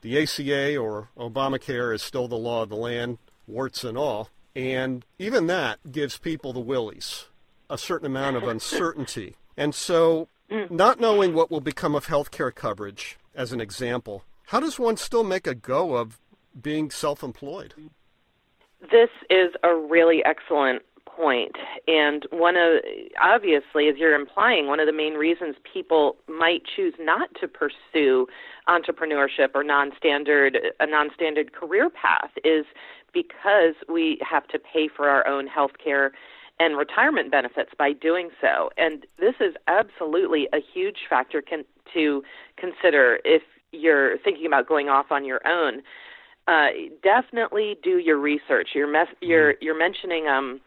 the 0.00 0.22
ACA 0.22 0.76
or 0.76 1.10
Obamacare 1.16 1.94
is 1.94 2.02
still 2.02 2.28
the 2.28 2.36
law 2.36 2.62
of 2.62 2.68
the 2.68 2.76
land, 2.76 3.18
warts 3.46 3.84
and 3.84 3.98
all. 3.98 4.30
And 4.54 5.04
even 5.18 5.46
that 5.46 5.78
gives 5.90 6.18
people 6.18 6.52
the 6.52 6.60
willies, 6.60 7.26
a 7.70 7.78
certain 7.78 8.06
amount 8.06 8.36
of 8.36 8.44
uncertainty. 8.44 9.36
And 9.56 9.74
so, 9.74 10.28
mm. 10.50 10.70
not 10.70 11.00
knowing 11.00 11.34
what 11.34 11.50
will 11.50 11.60
become 11.60 11.94
of 11.94 12.06
health 12.06 12.30
care 12.30 12.50
coverage, 12.50 13.18
as 13.34 13.52
an 13.52 13.60
example, 13.60 14.24
how 14.46 14.60
does 14.60 14.78
one 14.78 14.96
still 14.96 15.24
make 15.24 15.46
a 15.46 15.54
go 15.54 15.94
of 15.94 16.18
being 16.60 16.90
self 16.90 17.22
employed? 17.22 17.74
This 18.80 19.10
is 19.28 19.52
a 19.64 19.74
really 19.74 20.22
excellent 20.24 20.82
point. 21.18 21.56
And 21.88 22.26
one 22.30 22.56
of, 22.56 22.80
obviously, 23.20 23.88
as 23.88 23.96
you're 23.96 24.14
implying, 24.14 24.68
one 24.68 24.78
of 24.78 24.86
the 24.86 24.92
main 24.92 25.14
reasons 25.14 25.56
people 25.72 26.16
might 26.28 26.62
choose 26.64 26.94
not 27.00 27.30
to 27.40 27.48
pursue 27.48 28.26
entrepreneurship 28.68 29.48
or 29.54 29.64
non-standard, 29.64 30.58
a 30.78 30.86
non-standard 30.86 31.52
career 31.52 31.90
path 31.90 32.30
is 32.44 32.66
because 33.12 33.74
we 33.88 34.18
have 34.28 34.46
to 34.48 34.58
pay 34.58 34.88
for 34.88 35.08
our 35.08 35.26
own 35.26 35.46
health 35.46 35.72
care 35.82 36.12
and 36.60 36.76
retirement 36.76 37.30
benefits 37.30 37.70
by 37.76 37.92
doing 37.92 38.30
so. 38.40 38.70
And 38.76 39.06
this 39.18 39.34
is 39.40 39.54
absolutely 39.66 40.48
a 40.52 40.58
huge 40.58 40.98
factor 41.08 41.40
can, 41.40 41.64
to 41.94 42.22
consider 42.56 43.18
if 43.24 43.42
you're 43.72 44.18
thinking 44.18 44.46
about 44.46 44.68
going 44.68 44.88
off 44.88 45.06
on 45.10 45.24
your 45.24 45.40
own. 45.46 45.82
Uh, 46.48 46.68
definitely 47.02 47.76
do 47.82 47.98
your 47.98 48.18
research. 48.18 48.70
You're, 48.74 48.90
mes- 48.90 49.14
you're, 49.20 49.52
mm-hmm. 49.52 49.64
you're 49.64 49.78
mentioning 49.78 50.28
um, 50.28 50.60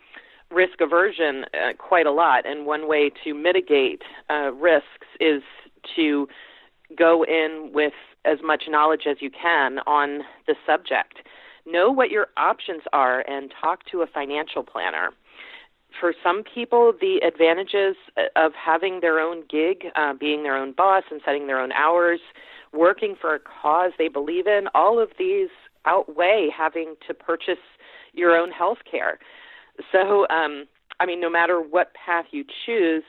risk 0.51 0.79
aversion 0.79 1.45
uh, 1.55 1.73
quite 1.77 2.05
a 2.05 2.11
lot, 2.11 2.45
and 2.45 2.67
one 2.67 2.87
way 2.87 3.11
to 3.23 3.33
mitigate 3.33 4.03
uh, 4.29 4.51
risks 4.51 5.07
is 5.19 5.41
to 5.95 6.27
go 6.95 7.23
in 7.23 7.71
with 7.73 7.93
as 8.25 8.37
much 8.43 8.65
knowledge 8.67 9.03
as 9.09 9.17
you 9.21 9.31
can 9.31 9.79
on 9.87 10.19
the 10.45 10.53
subject. 10.67 11.19
Know 11.65 11.91
what 11.91 12.11
your 12.11 12.27
options 12.37 12.83
are 12.93 13.25
and 13.27 13.51
talk 13.59 13.79
to 13.91 14.01
a 14.01 14.07
financial 14.07 14.61
planner. 14.61 15.09
For 15.99 16.13
some 16.23 16.43
people, 16.43 16.93
the 16.99 17.21
advantages 17.27 17.95
uh, 18.17 18.21
of 18.35 18.51
having 18.53 18.99
their 19.01 19.19
own 19.19 19.43
gig, 19.49 19.85
uh, 19.95 20.13
being 20.13 20.43
their 20.43 20.55
own 20.55 20.73
boss 20.73 21.03
and 21.09 21.21
setting 21.25 21.47
their 21.47 21.59
own 21.59 21.71
hours, 21.71 22.19
working 22.71 23.15
for 23.19 23.33
a 23.33 23.39
cause 23.39 23.91
they 23.97 24.07
believe 24.07 24.45
in, 24.45 24.67
all 24.75 24.99
of 25.01 25.09
these 25.17 25.49
outweigh 25.85 26.49
having 26.55 26.95
to 27.07 27.13
purchase 27.13 27.63
your 28.13 28.35
own 28.35 28.51
health 28.51 28.79
care. 28.89 29.19
So, 29.91 30.27
um, 30.29 30.65
I 30.99 31.05
mean, 31.05 31.19
no 31.19 31.29
matter 31.29 31.61
what 31.61 31.93
path 31.93 32.25
you 32.31 32.43
choose, 32.65 33.03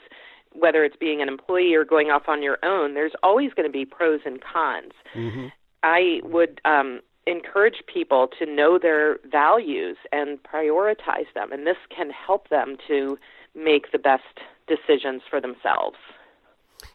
whether 0.53 0.85
it's 0.85 0.97
being 0.97 1.21
an 1.23 1.29
employee 1.29 1.75
or 1.75 1.85
going 1.85 2.11
off 2.11 2.29
on 2.29 2.43
your 2.43 2.59
own, 2.63 2.95
there's 2.95 3.13
always 3.23 3.53
going 3.55 3.69
to 3.69 3.73
be 3.73 3.85
pros 3.85 4.21
and 4.25 4.41
cons. 4.43 4.93
Mm-hmm. 5.15 5.49
I 5.83 6.21
would 6.25 6.61
um, 6.65 7.01
encourage 7.27 7.83
people 7.93 8.29
to 8.39 8.47
know 8.47 8.79
their 8.79 9.19
values 9.31 9.97
and 10.13 10.43
prioritize 10.43 11.33
them, 11.35 11.53
and 11.53 11.67
this 11.67 11.77
can 11.95 12.11
help 12.11 12.49
them 12.49 12.77
to 12.89 13.19
make 13.55 13.93
the 13.93 13.99
best 13.99 14.41
decisions 14.67 15.23
for 15.29 15.41
themselves. 15.41 15.97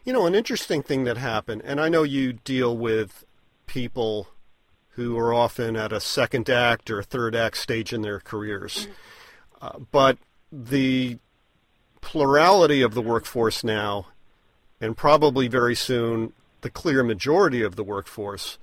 You 0.04 0.12
know, 0.12 0.26
an 0.26 0.34
interesting 0.34 0.82
thing 0.82 1.04
that 1.04 1.16
happened, 1.16 1.62
and 1.64 1.80
I 1.80 1.88
know 1.88 2.02
you 2.02 2.32
deal 2.32 2.76
with 2.76 3.24
people 3.66 4.28
who 4.98 5.16
are 5.16 5.32
often 5.32 5.76
at 5.76 5.92
a 5.92 6.00
second 6.00 6.50
act 6.50 6.90
or 6.90 7.04
third 7.04 7.36
act 7.36 7.56
stage 7.56 7.92
in 7.92 8.02
their 8.02 8.18
careers. 8.18 8.88
Uh, 9.62 9.78
but 9.92 10.18
the 10.50 11.16
plurality 12.00 12.82
of 12.82 12.94
the 12.94 13.00
workforce 13.00 13.62
now, 13.62 14.08
and 14.80 14.96
probably 14.96 15.46
very 15.46 15.76
soon 15.76 16.32
the 16.62 16.70
clear 16.70 17.04
majority 17.04 17.62
of 17.62 17.76
the 17.76 17.84
workforce, 17.84 18.58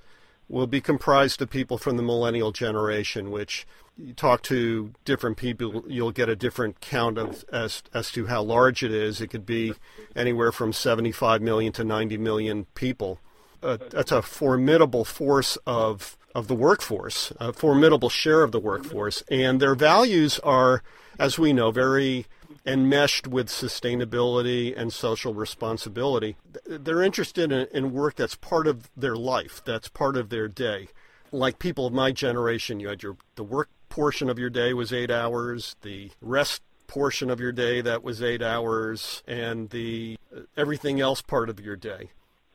will 0.46 0.66
be 0.66 0.78
comprised 0.78 1.40
of 1.40 1.48
people 1.48 1.78
from 1.78 1.96
the 1.96 2.02
millennial 2.02 2.52
generation, 2.52 3.30
which 3.30 3.66
you 3.96 4.12
talk 4.12 4.42
to 4.42 4.92
different 5.06 5.38
people, 5.38 5.84
you'll 5.88 6.12
get 6.12 6.28
a 6.28 6.36
different 6.36 6.82
count 6.82 7.16
of 7.16 7.46
as 7.50 7.82
as 7.94 8.12
to 8.12 8.26
how 8.26 8.42
large 8.42 8.82
it 8.82 8.92
is. 8.92 9.22
It 9.22 9.28
could 9.28 9.46
be 9.46 9.72
anywhere 10.14 10.52
from 10.52 10.74
75 10.74 11.40
million 11.40 11.72
to 11.72 11.82
90 11.82 12.18
million 12.18 12.66
people. 12.74 13.20
Uh, 13.62 13.78
that's 13.88 14.12
a 14.12 14.20
formidable 14.20 15.06
force 15.06 15.56
of 15.66 16.18
of 16.36 16.48
the 16.48 16.54
workforce, 16.54 17.32
a 17.40 17.50
formidable 17.50 18.10
share 18.10 18.42
of 18.42 18.52
the 18.52 18.60
workforce, 18.60 19.22
and 19.30 19.58
their 19.58 19.74
values 19.74 20.38
are, 20.40 20.82
as 21.18 21.38
we 21.38 21.50
know, 21.50 21.70
very 21.70 22.26
enmeshed 22.66 23.26
with 23.26 23.48
sustainability 23.48 24.76
and 24.76 24.92
social 24.92 25.32
responsibility. 25.32 26.36
They're 26.66 27.02
interested 27.02 27.50
in, 27.50 27.66
in 27.72 27.90
work 27.90 28.16
that's 28.16 28.34
part 28.34 28.66
of 28.66 28.90
their 28.94 29.16
life, 29.16 29.62
that's 29.64 29.88
part 29.88 30.14
of 30.14 30.28
their 30.28 30.46
day. 30.46 30.88
Like 31.32 31.58
people 31.58 31.86
of 31.86 31.94
my 31.94 32.12
generation, 32.12 32.80
you 32.80 32.88
had 32.88 33.02
your 33.02 33.16
the 33.36 33.42
work 33.42 33.70
portion 33.88 34.28
of 34.28 34.38
your 34.38 34.50
day 34.50 34.74
was 34.74 34.92
eight 34.92 35.10
hours, 35.10 35.74
the 35.80 36.10
rest 36.20 36.60
portion 36.86 37.30
of 37.30 37.40
your 37.40 37.52
day 37.52 37.80
that 37.80 38.02
was 38.02 38.22
eight 38.22 38.42
hours, 38.42 39.22
and 39.26 39.70
the 39.70 40.18
uh, 40.36 40.40
everything 40.54 41.00
else 41.00 41.22
part 41.22 41.48
of 41.48 41.60
your 41.60 41.76
day. 41.76 42.10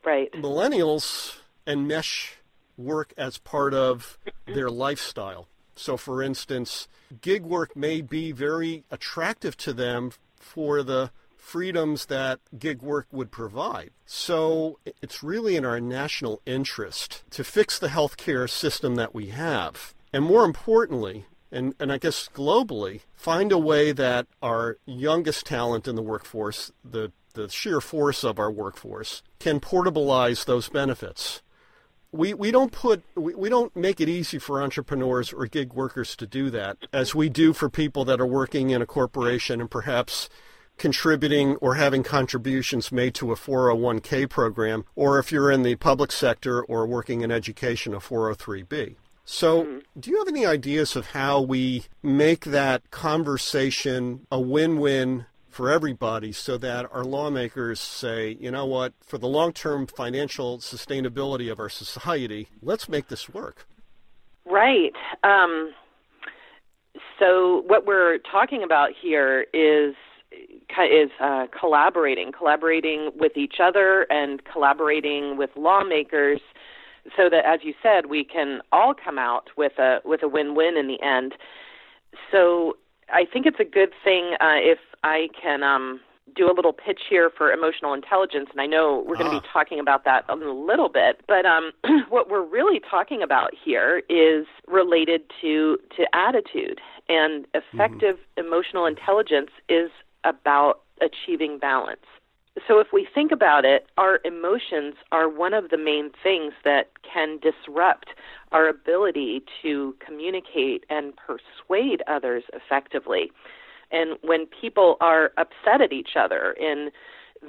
Right. 0.05 0.31
Millennials 0.33 1.37
enmesh 1.65 2.33
work 2.77 3.13
as 3.17 3.37
part 3.37 3.73
of 3.73 4.17
their 4.45 4.69
lifestyle. 4.69 5.47
So, 5.75 5.97
for 5.97 6.21
instance, 6.21 6.87
gig 7.21 7.43
work 7.43 7.75
may 7.75 8.01
be 8.01 8.31
very 8.31 8.83
attractive 8.91 9.57
to 9.57 9.73
them 9.73 10.11
for 10.35 10.83
the 10.83 11.11
freedoms 11.37 12.05
that 12.05 12.39
gig 12.57 12.81
work 12.81 13.07
would 13.11 13.31
provide. 13.31 13.91
So, 14.05 14.79
it's 15.01 15.23
really 15.23 15.55
in 15.55 15.65
our 15.65 15.79
national 15.79 16.41
interest 16.45 17.23
to 17.31 17.43
fix 17.43 17.79
the 17.79 17.87
healthcare 17.87 18.49
system 18.49 18.95
that 18.95 19.15
we 19.15 19.27
have. 19.27 19.93
And 20.13 20.25
more 20.25 20.45
importantly, 20.45 21.25
and, 21.51 21.73
and 21.79 21.91
I 21.91 21.97
guess 21.97 22.29
globally, 22.33 23.01
find 23.15 23.51
a 23.51 23.57
way 23.57 23.91
that 23.91 24.27
our 24.41 24.77
youngest 24.85 25.45
talent 25.45 25.87
in 25.87 25.95
the 25.95 26.01
workforce, 26.01 26.71
the, 26.83 27.11
the 27.33 27.49
sheer 27.49 27.81
force 27.81 28.23
of 28.23 28.39
our 28.39 28.51
workforce, 28.51 29.21
can 29.39 29.59
portabilize 29.59 30.45
those 30.45 30.69
benefits 30.69 31.41
we, 32.11 32.33
we 32.33 32.51
don't 32.51 32.71
put 32.71 33.03
we, 33.15 33.33
we 33.33 33.49
don't 33.49 33.75
make 33.75 34.01
it 34.01 34.09
easy 34.09 34.37
for 34.37 34.61
entrepreneurs 34.61 35.31
or 35.31 35.45
gig 35.45 35.73
workers 35.73 36.15
to 36.17 36.27
do 36.27 36.49
that 36.49 36.77
as 36.91 37.15
we 37.15 37.29
do 37.29 37.53
for 37.53 37.69
people 37.69 38.05
that 38.05 38.19
are 38.19 38.25
working 38.25 38.69
in 38.69 38.81
a 38.81 38.85
corporation 38.85 39.61
and 39.61 39.71
perhaps 39.71 40.29
contributing 40.77 41.55
or 41.57 41.75
having 41.75 42.03
contributions 42.03 42.91
made 42.91 43.13
to 43.13 43.31
a 43.31 43.35
401k 43.35 44.29
program 44.29 44.83
or 44.95 45.19
if 45.19 45.31
you're 45.31 45.51
in 45.51 45.63
the 45.63 45.75
public 45.75 46.11
sector 46.11 46.63
or 46.63 46.85
working 46.85 47.21
in 47.21 47.31
education 47.31 47.93
a 47.93 47.99
403b 47.99 48.95
So, 49.23 49.63
mm-hmm. 49.63 49.79
do 49.99 50.09
you 50.09 50.17
have 50.17 50.27
any 50.27 50.45
ideas 50.45 50.95
of 50.95 51.07
how 51.07 51.39
we 51.41 51.85
make 52.01 52.45
that 52.45 52.89
conversation 52.91 54.25
a 54.31 54.39
win 54.39 54.79
win 54.79 55.27
for 55.51 55.69
everybody 55.69 56.31
so 56.31 56.57
that 56.57 56.87
our 56.91 57.03
lawmakers 57.03 57.79
say, 57.79 58.37
you 58.39 58.49
know 58.51 58.65
what, 58.65 58.93
for 59.05 59.17
the 59.17 59.27
long 59.27 59.53
term 59.53 59.85
financial 59.85 60.59
sustainability 60.59 61.51
of 61.51 61.59
our 61.59 61.69
society, 61.69 62.47
let's 62.61 62.87
make 62.87 63.07
this 63.07 63.29
work? 63.29 63.67
Right. 64.45 64.93
Um, 65.23 65.73
so, 67.19 67.63
what 67.67 67.85
we're 67.85 68.17
talking 68.17 68.63
about 68.63 68.89
here 68.99 69.45
is 69.53 69.93
is 70.31 71.09
uh, 71.19 71.47
collaborating, 71.57 72.31
collaborating 72.31 73.11
with 73.15 73.35
each 73.35 73.55
other 73.61 74.07
and 74.09 74.41
collaborating 74.45 75.37
with 75.37 75.49
lawmakers, 75.55 76.39
so 77.17 77.29
that, 77.29 77.45
as 77.45 77.59
you 77.63 77.73
said, 77.83 78.05
we 78.07 78.23
can 78.23 78.61
all 78.71 78.93
come 78.93 79.19
out 79.19 79.49
with 79.57 79.77
a 79.77 79.99
with 80.05 80.23
a 80.23 80.27
win-win 80.27 80.77
in 80.77 80.87
the 80.87 81.01
end. 81.01 81.33
So 82.31 82.77
I 83.11 83.25
think 83.31 83.45
it's 83.45 83.59
a 83.59 83.65
good 83.65 83.91
thing 84.03 84.35
uh, 84.39 84.57
if 84.57 84.79
I 85.03 85.29
can 85.41 85.63
um, 85.63 85.99
do 86.35 86.49
a 86.49 86.53
little 86.53 86.73
pitch 86.73 87.01
here 87.09 87.29
for 87.35 87.51
emotional 87.51 87.93
intelligence, 87.93 88.49
and 88.51 88.61
I 88.61 88.65
know 88.65 89.03
we're 89.05 89.17
going 89.17 89.31
to 89.31 89.37
ah. 89.37 89.41
be 89.41 89.47
talking 89.51 89.79
about 89.79 90.05
that 90.05 90.25
a 90.29 90.35
little 90.35 90.89
bit. 90.89 91.21
But 91.27 91.45
um, 91.45 91.71
what 92.09 92.29
we're 92.29 92.45
really 92.45 92.79
talking 92.79 93.21
about 93.21 93.51
here 93.63 94.01
is 94.09 94.45
related 94.67 95.23
to 95.41 95.77
to 95.97 96.05
attitude, 96.13 96.79
and 97.09 97.45
effective 97.53 98.15
mm-hmm. 98.15 98.47
emotional 98.47 98.85
intelligence 98.85 99.51
is 99.69 99.89
about 100.23 100.81
achieving 101.01 101.57
balance. 101.57 102.05
So, 102.67 102.79
if 102.79 102.87
we 102.91 103.07
think 103.13 103.31
about 103.31 103.63
it, 103.63 103.87
our 103.97 104.19
emotions 104.25 104.95
are 105.11 105.29
one 105.29 105.53
of 105.53 105.69
the 105.69 105.77
main 105.77 106.11
things 106.21 106.53
that 106.65 106.89
can 107.01 107.39
disrupt 107.39 108.07
our 108.51 108.67
ability 108.67 109.43
to 109.61 109.95
communicate 110.05 110.85
and 110.89 111.13
persuade 111.15 112.03
others 112.07 112.43
effectively. 112.53 113.31
And 113.91 114.17
when 114.21 114.47
people 114.47 114.97
are 114.99 115.31
upset 115.37 115.81
at 115.81 115.93
each 115.93 116.11
other 116.17 116.51
in 116.59 116.91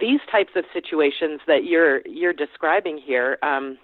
these 0.00 0.21
types 0.30 0.52
of 0.56 0.64
situations 0.73 1.40
that 1.47 1.64
you're 1.64 2.00
you're 2.06 2.32
describing 2.32 2.99
here, 2.99 3.38
um, 3.42 3.78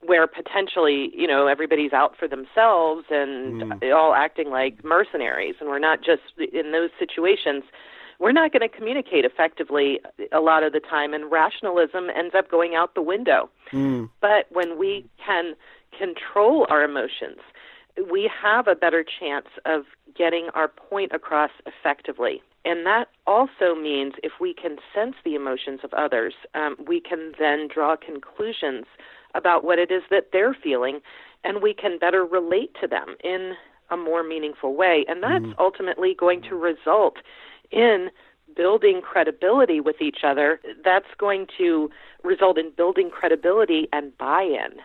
where 0.00 0.26
potentially 0.26 1.10
you 1.14 1.26
know 1.26 1.46
everybody's 1.46 1.92
out 1.92 2.16
for 2.18 2.28
themselves 2.28 3.04
and 3.10 3.62
mm. 3.62 3.94
all 3.94 4.14
acting 4.14 4.50
like 4.50 4.84
mercenaries, 4.84 5.54
and 5.60 5.68
we're 5.68 5.78
not 5.78 6.00
just 6.00 6.22
in 6.52 6.72
those 6.72 6.90
situations 6.98 7.62
we're 8.20 8.32
not 8.32 8.52
going 8.52 8.68
to 8.68 8.68
communicate 8.68 9.24
effectively 9.24 9.98
a 10.30 10.40
lot 10.40 10.62
of 10.62 10.72
the 10.72 10.80
time, 10.80 11.14
and 11.14 11.32
rationalism 11.32 12.08
ends 12.14 12.34
up 12.36 12.50
going 12.50 12.74
out 12.74 12.94
the 12.94 13.02
window. 13.02 13.50
Mm. 13.72 14.10
But 14.20 14.46
when 14.50 14.78
we 14.78 15.06
can 15.24 15.54
control 15.98 16.66
our 16.68 16.84
emotions, 16.84 17.38
we 18.10 18.30
have 18.42 18.68
a 18.68 18.74
better 18.74 19.04
chance 19.04 19.46
of 19.64 19.84
getting 20.16 20.48
our 20.54 20.68
point 20.68 21.12
across 21.12 21.50
effectively. 21.66 22.42
And 22.64 22.84
that 22.84 23.08
also 23.26 23.74
means 23.74 24.14
if 24.22 24.32
we 24.38 24.52
can 24.52 24.76
sense 24.94 25.16
the 25.24 25.34
emotions 25.34 25.80
of 25.82 25.92
others, 25.94 26.34
um, 26.54 26.76
we 26.86 27.00
can 27.00 27.32
then 27.38 27.68
draw 27.72 27.96
conclusions 27.96 28.84
about 29.34 29.64
what 29.64 29.78
it 29.78 29.90
is 29.90 30.02
that 30.10 30.28
they're 30.32 30.54
feeling, 30.54 31.00
and 31.42 31.62
we 31.62 31.72
can 31.72 31.98
better 31.98 32.22
relate 32.24 32.76
to 32.82 32.86
them 32.86 33.16
in 33.24 33.54
a 33.88 33.96
more 33.96 34.22
meaningful 34.22 34.74
way. 34.74 35.06
And 35.08 35.22
that's 35.22 35.44
mm. 35.44 35.54
ultimately 35.58 36.14
going 36.14 36.42
to 36.42 36.54
result 36.54 37.16
in 37.70 38.10
building 38.56 39.00
credibility 39.02 39.80
with 39.80 40.00
each 40.00 40.18
other, 40.24 40.60
that's 40.84 41.06
going 41.18 41.46
to 41.58 41.90
result 42.22 42.58
in 42.58 42.70
building 42.76 43.10
credibility 43.10 43.88
and 43.92 44.16
buy-in. 44.18 44.80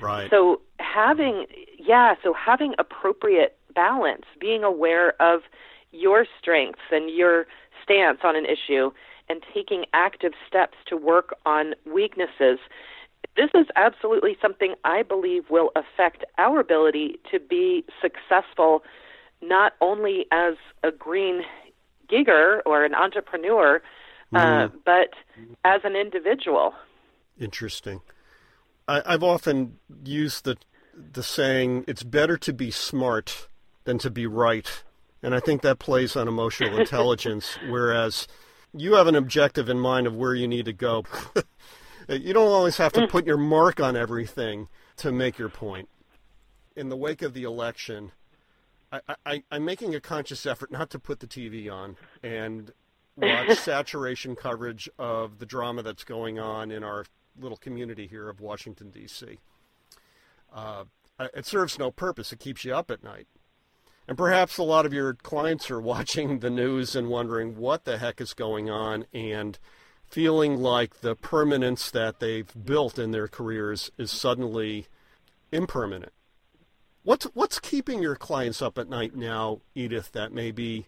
Right. 0.00 0.30
So 0.30 0.60
having 0.78 1.46
yeah, 1.78 2.14
so 2.22 2.32
having 2.32 2.74
appropriate 2.78 3.56
balance, 3.74 4.24
being 4.40 4.62
aware 4.62 5.20
of 5.20 5.40
your 5.90 6.26
strengths 6.40 6.80
and 6.90 7.10
your 7.10 7.46
stance 7.82 8.18
on 8.22 8.36
an 8.36 8.44
issue 8.44 8.90
and 9.28 9.42
taking 9.54 9.84
active 9.94 10.32
steps 10.46 10.76
to 10.86 10.96
work 10.96 11.34
on 11.46 11.74
weaknesses. 11.86 12.58
This 13.36 13.50
is 13.54 13.66
absolutely 13.76 14.36
something 14.40 14.74
I 14.84 15.02
believe 15.02 15.44
will 15.50 15.70
affect 15.76 16.24
our 16.38 16.60
ability 16.60 17.18
to 17.30 17.38
be 17.38 17.84
successful 18.00 18.82
not 19.40 19.74
only 19.80 20.26
as 20.32 20.54
a 20.82 20.90
green 20.90 21.42
gigger 22.10 22.60
or 22.66 22.84
an 22.84 22.94
entrepreneur, 22.94 23.82
uh, 24.34 24.38
mm. 24.38 24.72
but 24.84 25.10
as 25.64 25.80
an 25.84 25.96
individual. 25.96 26.74
Interesting. 27.38 28.00
I, 28.86 29.02
I've 29.04 29.22
often 29.22 29.78
used 30.04 30.44
the 30.44 30.56
the 30.94 31.22
saying, 31.22 31.84
"It's 31.86 32.02
better 32.02 32.36
to 32.38 32.52
be 32.52 32.70
smart 32.70 33.48
than 33.84 33.98
to 33.98 34.10
be 34.10 34.26
right," 34.26 34.84
and 35.22 35.34
I 35.34 35.40
think 35.40 35.62
that 35.62 35.78
plays 35.78 36.16
on 36.16 36.28
emotional 36.28 36.78
intelligence. 36.80 37.58
whereas 37.68 38.26
you 38.74 38.94
have 38.94 39.06
an 39.06 39.14
objective 39.14 39.68
in 39.68 39.78
mind 39.78 40.06
of 40.06 40.16
where 40.16 40.34
you 40.34 40.48
need 40.48 40.66
to 40.66 40.72
go. 40.72 41.04
you 42.08 42.32
don't 42.32 42.48
always 42.48 42.76
have 42.76 42.92
to 42.94 43.00
mm. 43.00 43.08
put 43.08 43.26
your 43.26 43.36
mark 43.36 43.80
on 43.80 43.96
everything 43.96 44.68
to 44.96 45.12
make 45.12 45.38
your 45.38 45.48
point. 45.48 45.88
In 46.76 46.88
the 46.88 46.96
wake 46.96 47.22
of 47.22 47.34
the 47.34 47.44
election, 47.44 48.12
I, 48.90 49.00
I, 49.26 49.42
I'm 49.50 49.64
making 49.64 49.94
a 49.94 50.00
conscious 50.00 50.46
effort 50.46 50.70
not 50.70 50.90
to 50.90 50.98
put 50.98 51.20
the 51.20 51.26
TV 51.26 51.70
on 51.70 51.96
and 52.22 52.72
watch 53.16 53.58
saturation 53.58 54.36
coverage 54.36 54.88
of 54.98 55.38
the 55.38 55.46
drama 55.46 55.82
that's 55.82 56.04
going 56.04 56.38
on 56.38 56.70
in 56.70 56.82
our 56.82 57.04
little 57.38 57.58
community 57.58 58.06
here 58.06 58.28
of 58.28 58.40
Washington, 58.40 58.90
D.C. 58.90 59.38
Uh, 60.52 60.84
it 61.34 61.46
serves 61.46 61.78
no 61.78 61.90
purpose. 61.90 62.32
It 62.32 62.40
keeps 62.40 62.64
you 62.64 62.74
up 62.74 62.90
at 62.90 63.02
night. 63.02 63.26
And 64.06 64.16
perhaps 64.16 64.56
a 64.56 64.62
lot 64.62 64.86
of 64.86 64.92
your 64.92 65.14
clients 65.14 65.70
are 65.70 65.80
watching 65.80 66.38
the 66.38 66.50
news 66.50 66.96
and 66.96 67.08
wondering 67.08 67.56
what 67.56 67.84
the 67.84 67.98
heck 67.98 68.20
is 68.20 68.32
going 68.32 68.70
on 68.70 69.04
and 69.12 69.58
feeling 70.06 70.56
like 70.56 71.00
the 71.00 71.14
permanence 71.14 71.90
that 71.90 72.18
they've 72.18 72.50
built 72.64 72.98
in 72.98 73.10
their 73.10 73.28
careers 73.28 73.90
is 73.98 74.10
suddenly 74.10 74.86
impermanent. 75.52 76.12
What's 77.02 77.24
what's 77.34 77.58
keeping 77.58 78.02
your 78.02 78.16
clients 78.16 78.60
up 78.60 78.78
at 78.78 78.88
night 78.88 79.14
now, 79.14 79.60
Edythe? 79.76 80.10
That 80.12 80.32
maybe 80.32 80.86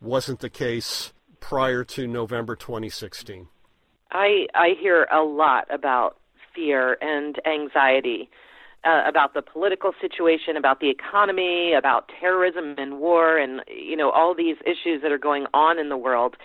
wasn't 0.00 0.40
the 0.40 0.50
case 0.50 1.12
prior 1.40 1.84
to 1.84 2.06
November 2.06 2.56
2016. 2.56 3.48
I 4.10 4.46
I 4.54 4.74
hear 4.80 5.06
a 5.12 5.22
lot 5.22 5.66
about 5.72 6.18
fear 6.54 6.96
and 7.00 7.36
anxiety. 7.46 8.30
Uh, 8.84 9.02
about 9.08 9.34
the 9.34 9.42
political 9.42 9.92
situation, 10.00 10.56
about 10.56 10.78
the 10.78 10.88
economy, 10.88 11.74
about 11.76 12.08
terrorism 12.20 12.76
and 12.78 13.00
war, 13.00 13.36
and 13.36 13.60
you 13.66 13.96
know 13.96 14.10
all 14.10 14.36
these 14.36 14.56
issues 14.64 15.02
that 15.02 15.10
are 15.10 15.18
going 15.18 15.46
on 15.52 15.80
in 15.80 15.88
the 15.88 15.96
world. 15.96 16.36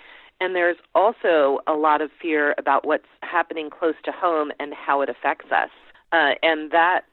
And 0.41 0.56
there's 0.56 0.78
also 0.95 1.60
a 1.67 1.73
lot 1.73 2.02
of 2.02 2.10
fear 2.19 2.56
about 2.58 2.88
what's 2.88 3.06
happening 3.21 3.69
close 3.69 3.93
to 4.04 4.12
home 4.12 4.52
and 4.60 4.73
how 4.73 5.02
it 5.02 5.10
affects 5.10 5.52
us. 5.52 5.69
Uh, 6.12 6.32
and 6.41 6.71
that 6.71 7.06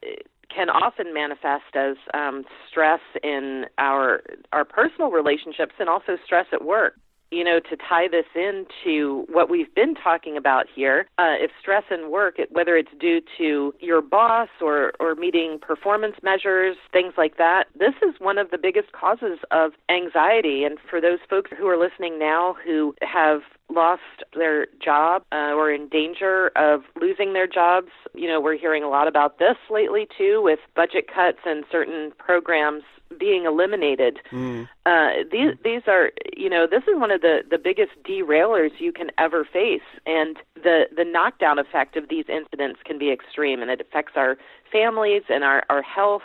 can 0.55 0.69
often 0.69 1.15
manifest 1.15 1.75
as 1.75 1.97
um, 2.15 2.45
stress 2.69 3.01
in 3.23 3.67
our 3.79 4.23
our 4.53 4.65
personal 4.65 5.11
relationships 5.11 5.75
and 5.79 5.89
also 5.89 6.17
stress 6.25 6.47
at 6.53 6.65
work. 6.65 6.95
You 7.31 7.45
know, 7.45 7.61
to 7.61 7.77
tie 7.77 8.09
this 8.09 8.25
into 8.35 9.25
what 9.31 9.49
we've 9.49 9.73
been 9.75 9.95
talking 9.95 10.37
about 10.37 10.67
here, 10.75 11.07
uh, 11.19 11.37
if 11.39 11.51
stress 11.61 11.85
in 11.91 12.11
work, 12.11 12.39
whether 12.51 12.77
it's 12.77 12.91
due 12.99 13.21
to 13.39 13.73
your 13.79 14.03
boss 14.03 14.49
or, 14.61 14.93
or 14.99 15.15
meeting 15.15 15.59
performance 15.61 16.17
measures, 16.23 16.77
things 16.93 17.15
like 17.17 17.37
that, 17.37 17.65
this 17.79 17.95
is 18.03 18.15
one 18.19 18.39
of 18.39 18.51
the 18.51 18.59
biggest 18.59 18.91
causes 18.93 19.39
of 19.53 19.73
anxiety. 19.89 20.65
And 20.65 20.79
for 20.89 21.01
those 21.01 21.21
folks 21.29 21.51
who 21.57 21.69
are 21.69 21.79
listening 21.79 22.19
now 22.19 22.57
who 22.65 22.95
have 23.03 23.43
lost 23.71 24.03
their 24.35 24.67
job 24.83 25.23
uh, 25.33 25.53
or 25.55 25.71
in 25.71 25.89
danger 25.89 26.51
of 26.57 26.83
losing 27.01 27.33
their 27.33 27.47
jobs. 27.47 27.89
You 28.15 28.29
know, 28.29 28.41
we're 28.41 28.59
hearing 28.59 28.83
a 28.83 28.89
lot 28.89 29.09
about 29.09 29.39
this 29.39 29.57
lately 29.71 30.09
too, 30.17 30.41
with 30.43 30.59
budget 30.75 31.07
cuts 31.13 31.39
and 31.45 31.65
certain 31.71 32.13
programs 32.19 32.83
being 33.19 33.45
eliminated. 33.45 34.19
Mm. 34.31 34.69
Uh, 34.87 35.25
these 35.31 35.55
these 35.65 35.83
are 35.87 36.13
you 36.37 36.49
know 36.49 36.67
this 36.71 36.83
is 36.85 36.99
one 36.99 37.11
of 37.11 37.21
the 37.21 37.43
the 37.49 37.59
biggest 37.59 37.93
derailers 38.05 38.71
you 38.79 38.93
can 38.93 39.11
ever 39.19 39.45
face, 39.45 39.83
and 40.07 40.39
the 40.55 40.85
the 40.95 41.05
knockdown 41.05 41.59
effect 41.59 41.97
of 41.97 42.09
these 42.09 42.25
incidents 42.29 42.81
can 42.85 42.99
be 42.99 43.11
extreme, 43.11 43.63
and 43.63 43.71
it 43.71 43.81
affects 43.81 44.13
our 44.17 44.37
families 44.71 45.23
and 45.29 45.45
our 45.45 45.65
our 45.69 45.83
health, 45.83 46.23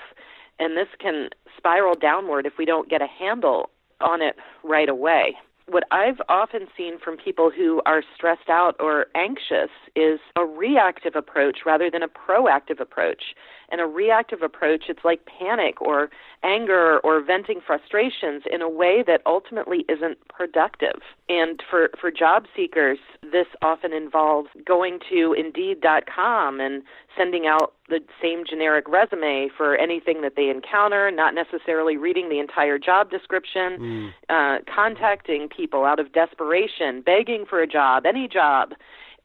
and 0.59 0.77
this 0.77 0.89
can 0.99 1.29
spiral 1.57 1.95
downward 1.95 2.45
if 2.45 2.53
we 2.57 2.65
don't 2.65 2.89
get 2.89 3.01
a 3.01 3.07
handle 3.07 3.69
on 4.01 4.21
it 4.21 4.35
right 4.63 4.89
away 4.89 5.35
what 5.67 5.83
I've 5.91 6.21
often 6.29 6.67
seen 6.77 6.99
from 6.99 7.17
people 7.17 7.49
who 7.49 7.81
are 7.85 8.03
stressed 8.15 8.49
out 8.49 8.75
or 8.79 9.07
anxious 9.15 9.71
is 9.95 10.19
a 10.35 10.45
reactive 10.45 11.15
approach 11.15 11.59
rather 11.65 11.89
than 11.89 12.03
a 12.03 12.07
proactive 12.07 12.79
approach. 12.79 13.35
And 13.69 13.81
a 13.81 13.85
reactive 13.85 14.41
approach, 14.41 14.85
it's 14.89 15.03
like 15.03 15.25
panic 15.25 15.81
or 15.81 16.09
anger 16.43 16.99
or 16.99 17.21
venting 17.23 17.59
frustrations 17.65 18.43
in 18.51 18.61
a 18.61 18.69
way 18.69 19.03
that 19.05 19.21
ultimately 19.25 19.85
isn't 19.89 20.17
productive. 20.27 21.01
And 21.27 21.61
for, 21.69 21.89
for 21.99 22.11
job 22.11 22.45
seekers, 22.55 22.99
this 23.23 23.47
often 23.61 23.93
involves 23.93 24.49
going 24.65 24.99
to 25.09 25.33
Indeed.com 25.33 26.59
and 26.59 26.83
sending 27.17 27.47
out 27.47 27.73
the 27.87 27.99
same 28.21 28.43
generic 28.47 28.87
resume 28.87 29.49
for 29.55 29.75
anything 29.75 30.21
that 30.21 30.33
they 30.35 30.49
encounter, 30.49 31.11
not 31.11 31.33
necessarily 31.33 31.97
reading 31.97 32.29
the 32.29 32.39
entire 32.39 32.77
job 32.77 33.09
description, 33.09 33.77
mm. 33.79 34.09
uh, 34.29 34.61
contacting 34.73 35.47
people 35.47 35.85
out 35.85 35.99
of 35.99 36.11
desperation, 36.13 37.01
begging 37.01 37.45
for 37.49 37.61
a 37.61 37.67
job, 37.67 38.05
any 38.05 38.27
job. 38.27 38.73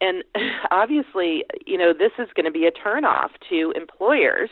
And 0.01 0.25
obviously, 0.71 1.45
you 1.67 1.79
know, 1.79 1.93
this 1.93 2.13
is 2.19 2.29
going 2.35 2.47
to 2.47 2.51
be 2.51 2.67
a 2.67 2.73
turnoff 2.73 3.31
to 3.49 3.73
employers 3.77 4.51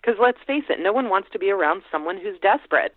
because 0.00 0.18
let's 0.20 0.38
face 0.46 0.64
it, 0.70 0.78
no 0.80 0.92
one 0.92 1.10
wants 1.10 1.28
to 1.32 1.38
be 1.38 1.50
around 1.50 1.82
someone 1.92 2.18
who's 2.18 2.38
desperate. 2.40 2.94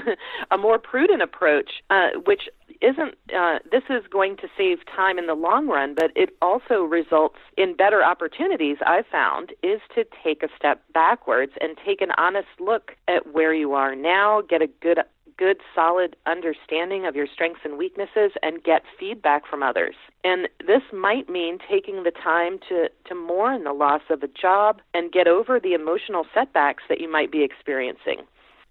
a 0.50 0.58
more 0.58 0.78
prudent 0.78 1.20
approach, 1.20 1.82
uh, 1.90 2.10
which 2.26 2.42
isn't, 2.80 3.16
uh, 3.36 3.58
this 3.70 3.82
is 3.90 4.04
going 4.10 4.36
to 4.36 4.48
save 4.56 4.78
time 4.94 5.18
in 5.18 5.26
the 5.26 5.34
long 5.34 5.66
run, 5.66 5.94
but 5.94 6.12
it 6.14 6.30
also 6.40 6.82
results 6.82 7.38
in 7.56 7.74
better 7.74 8.04
opportunities, 8.04 8.76
I've 8.86 9.06
found, 9.06 9.52
is 9.62 9.80
to 9.94 10.04
take 10.22 10.42
a 10.42 10.48
step 10.56 10.82
backwards 10.92 11.52
and 11.60 11.76
take 11.84 12.00
an 12.00 12.10
honest 12.16 12.48
look 12.60 12.92
at 13.08 13.32
where 13.32 13.54
you 13.54 13.72
are 13.72 13.96
now, 13.96 14.42
get 14.42 14.62
a 14.62 14.68
good 14.80 14.98
good, 15.36 15.58
solid 15.74 16.16
understanding 16.26 17.06
of 17.06 17.16
your 17.16 17.26
strengths 17.32 17.60
and 17.64 17.78
weaknesses 17.78 18.32
and 18.42 18.62
get 18.62 18.82
feedback 18.98 19.46
from 19.48 19.62
others. 19.62 19.94
And 20.22 20.48
this 20.66 20.82
might 20.92 21.28
mean 21.28 21.58
taking 21.68 22.02
the 22.02 22.10
time 22.10 22.58
to, 22.68 22.88
to 23.06 23.14
mourn 23.14 23.64
the 23.64 23.72
loss 23.72 24.02
of 24.10 24.22
a 24.22 24.28
job 24.28 24.80
and 24.92 25.12
get 25.12 25.26
over 25.26 25.60
the 25.60 25.74
emotional 25.74 26.26
setbacks 26.32 26.84
that 26.88 27.00
you 27.00 27.10
might 27.10 27.30
be 27.30 27.42
experiencing. 27.42 28.22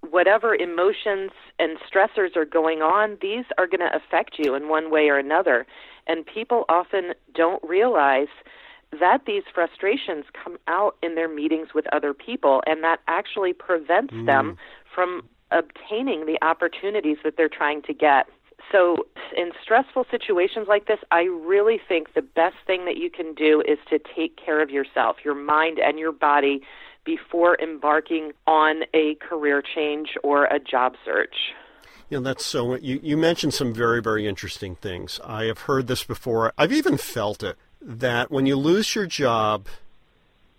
Whatever 0.09 0.53
emotions 0.55 1.31
and 1.59 1.77
stressors 1.79 2.35
are 2.35 2.45
going 2.45 2.81
on, 2.81 3.17
these 3.21 3.45
are 3.57 3.67
going 3.67 3.79
to 3.79 3.95
affect 3.95 4.35
you 4.37 4.53
in 4.53 4.67
one 4.67 4.91
way 4.91 5.07
or 5.07 5.17
another. 5.17 5.65
And 6.07 6.25
people 6.25 6.65
often 6.67 7.13
don't 7.33 7.63
realize 7.63 8.27
that 8.99 9.21
these 9.25 9.43
frustrations 9.53 10.25
come 10.43 10.57
out 10.67 10.97
in 11.01 11.15
their 11.15 11.29
meetings 11.29 11.69
with 11.73 11.85
other 11.93 12.13
people, 12.13 12.61
and 12.67 12.83
that 12.83 12.99
actually 13.07 13.53
prevents 13.53 14.13
mm. 14.13 14.25
them 14.25 14.57
from 14.93 15.23
obtaining 15.53 16.25
the 16.25 16.37
opportunities 16.41 17.17
that 17.23 17.37
they're 17.37 17.49
trying 17.49 17.81
to 17.83 17.93
get. 17.93 18.27
So, 18.71 18.95
in 19.35 19.51
stressful 19.61 20.05
situations 20.09 20.67
like 20.67 20.87
this, 20.87 20.99
I 21.11 21.23
really 21.23 21.79
think 21.87 22.13
the 22.13 22.21
best 22.21 22.55
thing 22.65 22.85
that 22.85 22.97
you 22.97 23.09
can 23.09 23.33
do 23.33 23.61
is 23.67 23.77
to 23.89 23.99
take 23.99 24.37
care 24.37 24.61
of 24.61 24.69
yourself, 24.69 25.17
your 25.23 25.35
mind, 25.35 25.79
and 25.79 25.99
your 25.99 26.11
body 26.11 26.61
before 27.03 27.57
embarking 27.61 28.31
on 28.47 28.83
a 28.93 29.15
career 29.15 29.61
change 29.61 30.15
or 30.23 30.45
a 30.45 30.59
job 30.59 30.95
search. 31.03 31.35
You 32.09 32.17
know, 32.17 32.23
that's 32.23 32.45
so. 32.45 32.75
You, 32.75 32.99
you 33.03 33.17
mentioned 33.17 33.53
some 33.53 33.73
very, 33.73 34.01
very 34.01 34.27
interesting 34.27 34.75
things. 34.75 35.19
I 35.23 35.45
have 35.45 35.59
heard 35.61 35.87
this 35.87 36.03
before. 36.03 36.53
I've 36.57 36.71
even 36.71 36.97
felt 36.97 37.43
it 37.43 37.57
that 37.81 38.31
when 38.31 38.45
you 38.45 38.55
lose 38.55 38.95
your 38.95 39.05
job, 39.05 39.67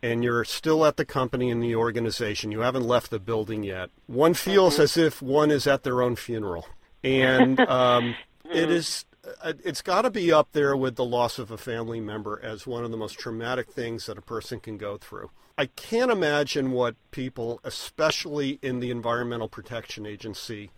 and 0.05 0.23
you're 0.23 0.45
still 0.45 0.85
at 0.85 0.99
the 0.99 1.05
company 1.07 1.51
and 1.51 1.62
the 1.62 1.75
organization, 1.75 2.53
you 2.53 2.61
haven't 2.61 2.87
left 2.87 3.09
the 3.09 3.19
building 3.19 3.62
yet, 3.62 3.88
one 4.07 4.35
feels 4.35 4.75
mm-hmm. 4.75 4.83
as 4.83 4.97
if 4.99 5.23
one 5.23 5.51
is 5.51 5.67
at 5.67 5.83
their 5.83 6.03
own 6.03 6.14
funeral. 6.14 6.69
And 7.03 7.59
um, 7.69 8.14
it 8.53 8.71
is 8.71 9.07
uh, 9.43 9.55
it's 9.64 9.81
got 9.81 10.03
to 10.03 10.11
be 10.11 10.31
up 10.31 10.49
there 10.53 10.77
with 10.77 10.97
the 10.97 11.05
loss 11.07 11.38
of 11.38 11.51
a 11.51 11.57
family 11.57 12.01
member 12.01 12.38
as 12.43 12.67
one 12.67 12.85
of 12.85 12.90
the 12.90 12.99
most 12.99 13.19
traumatic 13.19 13.71
things 13.73 14.05
that 14.05 14.19
a 14.19 14.23
person 14.23 14.61
can 14.61 14.77
go 14.77 14.99
through. 14.99 15.31
I 15.57 15.67
can't 15.67 16.11
imagine 16.11 16.73
what 16.73 16.97
people, 17.11 17.59
especially 17.64 18.59
in 18.61 18.81
the 18.81 18.90
Environmental 18.90 19.49
Protection 19.49 20.05
Agency, 20.05 20.71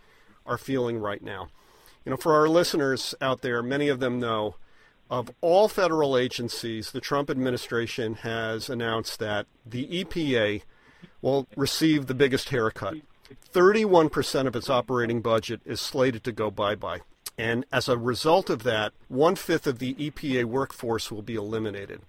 are 0.44 0.58
feeling 0.58 0.98
right 0.98 1.22
now. 1.22 1.48
You 2.04 2.10
know, 2.10 2.16
for 2.16 2.32
our 2.34 2.48
listeners 2.48 3.12
out 3.20 3.40
there, 3.40 3.60
many 3.60 3.88
of 3.88 3.98
them 3.98 4.20
know 4.20 4.54
of 5.10 5.30
all 5.40 5.68
federal 5.68 6.16
agencies, 6.16 6.90
the 6.90 7.00
Trump 7.00 7.30
administration 7.30 8.14
has 8.14 8.68
announced 8.68 9.18
that 9.18 9.46
the 9.64 9.86
EPA 10.04 10.62
will 11.22 11.46
receive 11.56 12.06
the 12.06 12.14
biggest 12.14 12.48
haircut. 12.50 12.96
31% 13.52 14.46
of 14.46 14.56
its 14.56 14.70
operating 14.70 15.20
budget 15.20 15.60
is 15.64 15.80
slated 15.80 16.24
to 16.24 16.32
go 16.32 16.50
bye 16.50 16.74
bye. 16.74 17.00
And 17.38 17.66
as 17.72 17.88
a 17.88 17.98
result 17.98 18.48
of 18.48 18.62
that, 18.62 18.92
one 19.08 19.36
fifth 19.36 19.66
of 19.66 19.78
the 19.78 19.94
EPA 19.94 20.44
workforce 20.44 21.10
will 21.10 21.22
be 21.22 21.34
eliminated. 21.34 22.00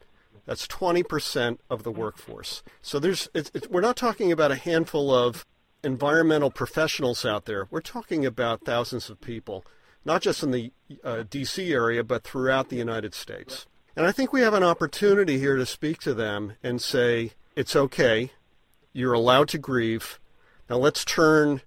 That's 0.46 0.66
20% 0.68 1.58
of 1.70 1.84
the 1.84 1.92
workforce. 1.92 2.64
So 2.82 3.00
there's, 3.00 3.28
it's, 3.34 3.52
it's, 3.54 3.68
we're 3.68 3.82
not 3.82 3.98
talking 3.98 4.32
about 4.32 4.52
a 4.52 4.56
handful 4.56 5.14
of 5.14 5.46
environmental 5.84 6.50
professionals 6.50 7.26
out 7.26 7.46
there. 7.46 7.68
We're 7.70 7.82
talking 7.82 8.26
about 8.26 8.62
thousands 8.64 9.10
of 9.10 9.20
people 9.20 9.66
not 10.08 10.22
just 10.22 10.42
in 10.42 10.52
the 10.52 10.72
uh, 11.04 11.26
D.C. 11.30 11.74
area, 11.74 12.02
but 12.02 12.24
throughout 12.24 12.70
the 12.70 12.78
United 12.78 13.14
States. 13.14 13.66
And 13.94 14.06
I 14.06 14.14
think 14.14 14.32
we 14.32 14.40
have 14.40 14.54
an 14.54 14.64
opportunity 14.64 15.38
here 15.38 15.58
to 15.58 15.66
speak 15.66 16.00
to 16.00 16.14
them 16.14 16.54
and 16.64 16.82
say, 16.82 17.34
it's 17.58 17.76
okay. 17.76 18.32
You're 18.94 19.12
allowed 19.12 19.50
to 19.50 19.58
grieve. 19.58 20.18
Now 20.70 20.78
let's 20.78 21.04
turn, 21.04 21.62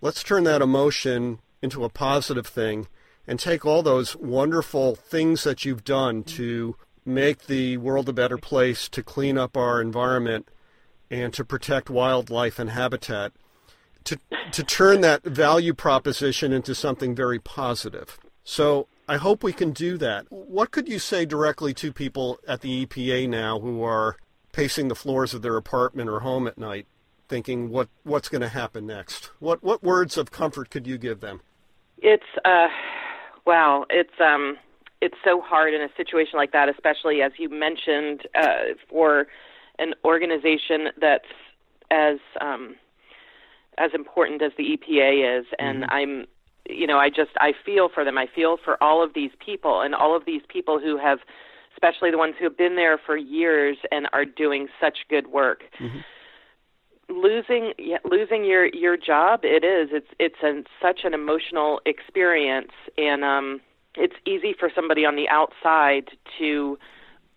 let's 0.00 0.24
turn 0.24 0.42
that 0.44 0.62
emotion 0.62 1.38
into 1.62 1.84
a 1.84 1.88
positive 1.88 2.48
thing 2.48 2.88
and 3.24 3.38
take 3.38 3.64
all 3.64 3.84
those 3.84 4.16
wonderful 4.16 4.96
things 4.96 5.44
that 5.44 5.64
you've 5.64 5.84
done 5.84 6.24
to 6.24 6.74
make 7.04 7.46
the 7.46 7.76
world 7.76 8.08
a 8.08 8.12
better 8.12 8.36
place, 8.36 8.88
to 8.88 9.02
clean 9.02 9.38
up 9.38 9.56
our 9.56 9.80
environment, 9.80 10.48
and 11.08 11.32
to 11.34 11.44
protect 11.44 11.88
wildlife 11.88 12.58
and 12.58 12.70
habitat 12.70 13.32
to 14.06 14.18
to 14.52 14.64
turn 14.64 15.02
that 15.02 15.22
value 15.24 15.74
proposition 15.74 16.52
into 16.52 16.74
something 16.74 17.14
very 17.14 17.38
positive. 17.38 18.18
So 18.44 18.88
I 19.08 19.16
hope 19.16 19.42
we 19.42 19.52
can 19.52 19.72
do 19.72 19.98
that. 19.98 20.26
What 20.30 20.70
could 20.70 20.88
you 20.88 20.98
say 20.98 21.26
directly 21.26 21.74
to 21.74 21.92
people 21.92 22.38
at 22.46 22.60
the 22.60 22.86
EPA 22.86 23.28
now 23.28 23.60
who 23.60 23.82
are 23.82 24.16
pacing 24.52 24.88
the 24.88 24.94
floors 24.94 25.34
of 25.34 25.42
their 25.42 25.56
apartment 25.56 26.08
or 26.08 26.20
home 26.20 26.46
at 26.46 26.56
night, 26.56 26.86
thinking 27.28 27.68
what 27.70 27.88
what's 28.04 28.28
going 28.28 28.42
to 28.42 28.48
happen 28.48 28.86
next? 28.86 29.30
What 29.38 29.62
what 29.62 29.82
words 29.82 30.16
of 30.16 30.30
comfort 30.30 30.70
could 30.70 30.86
you 30.86 30.98
give 30.98 31.20
them? 31.20 31.40
It's 31.98 32.24
uh, 32.44 32.68
wow, 33.44 33.84
it's 33.90 34.18
um, 34.20 34.56
it's 35.00 35.16
so 35.24 35.40
hard 35.40 35.74
in 35.74 35.82
a 35.82 35.88
situation 35.96 36.36
like 36.36 36.52
that, 36.52 36.68
especially 36.68 37.22
as 37.22 37.32
you 37.38 37.48
mentioned, 37.48 38.22
uh, 38.34 38.74
for 38.88 39.26
an 39.78 39.94
organization 40.04 40.88
that's 41.00 41.28
as 41.90 42.18
um, 42.40 42.76
as 43.78 43.90
important 43.94 44.42
as 44.42 44.52
the 44.56 44.76
EPA 44.76 45.40
is, 45.40 45.46
and 45.58 45.82
mm-hmm. 45.82 45.92
I'm, 45.92 46.26
you 46.68 46.86
know, 46.86 46.98
I 46.98 47.08
just 47.08 47.30
I 47.38 47.52
feel 47.64 47.88
for 47.92 48.04
them. 48.04 48.18
I 48.18 48.26
feel 48.32 48.56
for 48.62 48.82
all 48.82 49.02
of 49.02 49.14
these 49.14 49.30
people 49.44 49.80
and 49.80 49.94
all 49.94 50.16
of 50.16 50.24
these 50.24 50.42
people 50.48 50.80
who 50.80 50.98
have, 50.98 51.18
especially 51.74 52.10
the 52.10 52.18
ones 52.18 52.34
who 52.38 52.44
have 52.44 52.56
been 52.56 52.76
there 52.76 52.98
for 52.98 53.16
years 53.16 53.76
and 53.90 54.08
are 54.12 54.24
doing 54.24 54.68
such 54.80 54.98
good 55.08 55.28
work. 55.28 55.64
Mm-hmm. 55.80 55.98
Losing 57.08 57.72
yeah, 57.78 57.98
losing 58.04 58.44
your 58.44 58.66
your 58.66 58.96
job, 58.96 59.40
it 59.44 59.64
is. 59.64 59.90
It's 59.92 60.10
it's 60.18 60.42
an, 60.42 60.64
such 60.82 61.00
an 61.04 61.14
emotional 61.14 61.80
experience, 61.86 62.72
and 62.98 63.24
um, 63.24 63.60
it's 63.94 64.16
easy 64.26 64.54
for 64.58 64.70
somebody 64.74 65.04
on 65.04 65.14
the 65.16 65.28
outside 65.28 66.08
to 66.38 66.78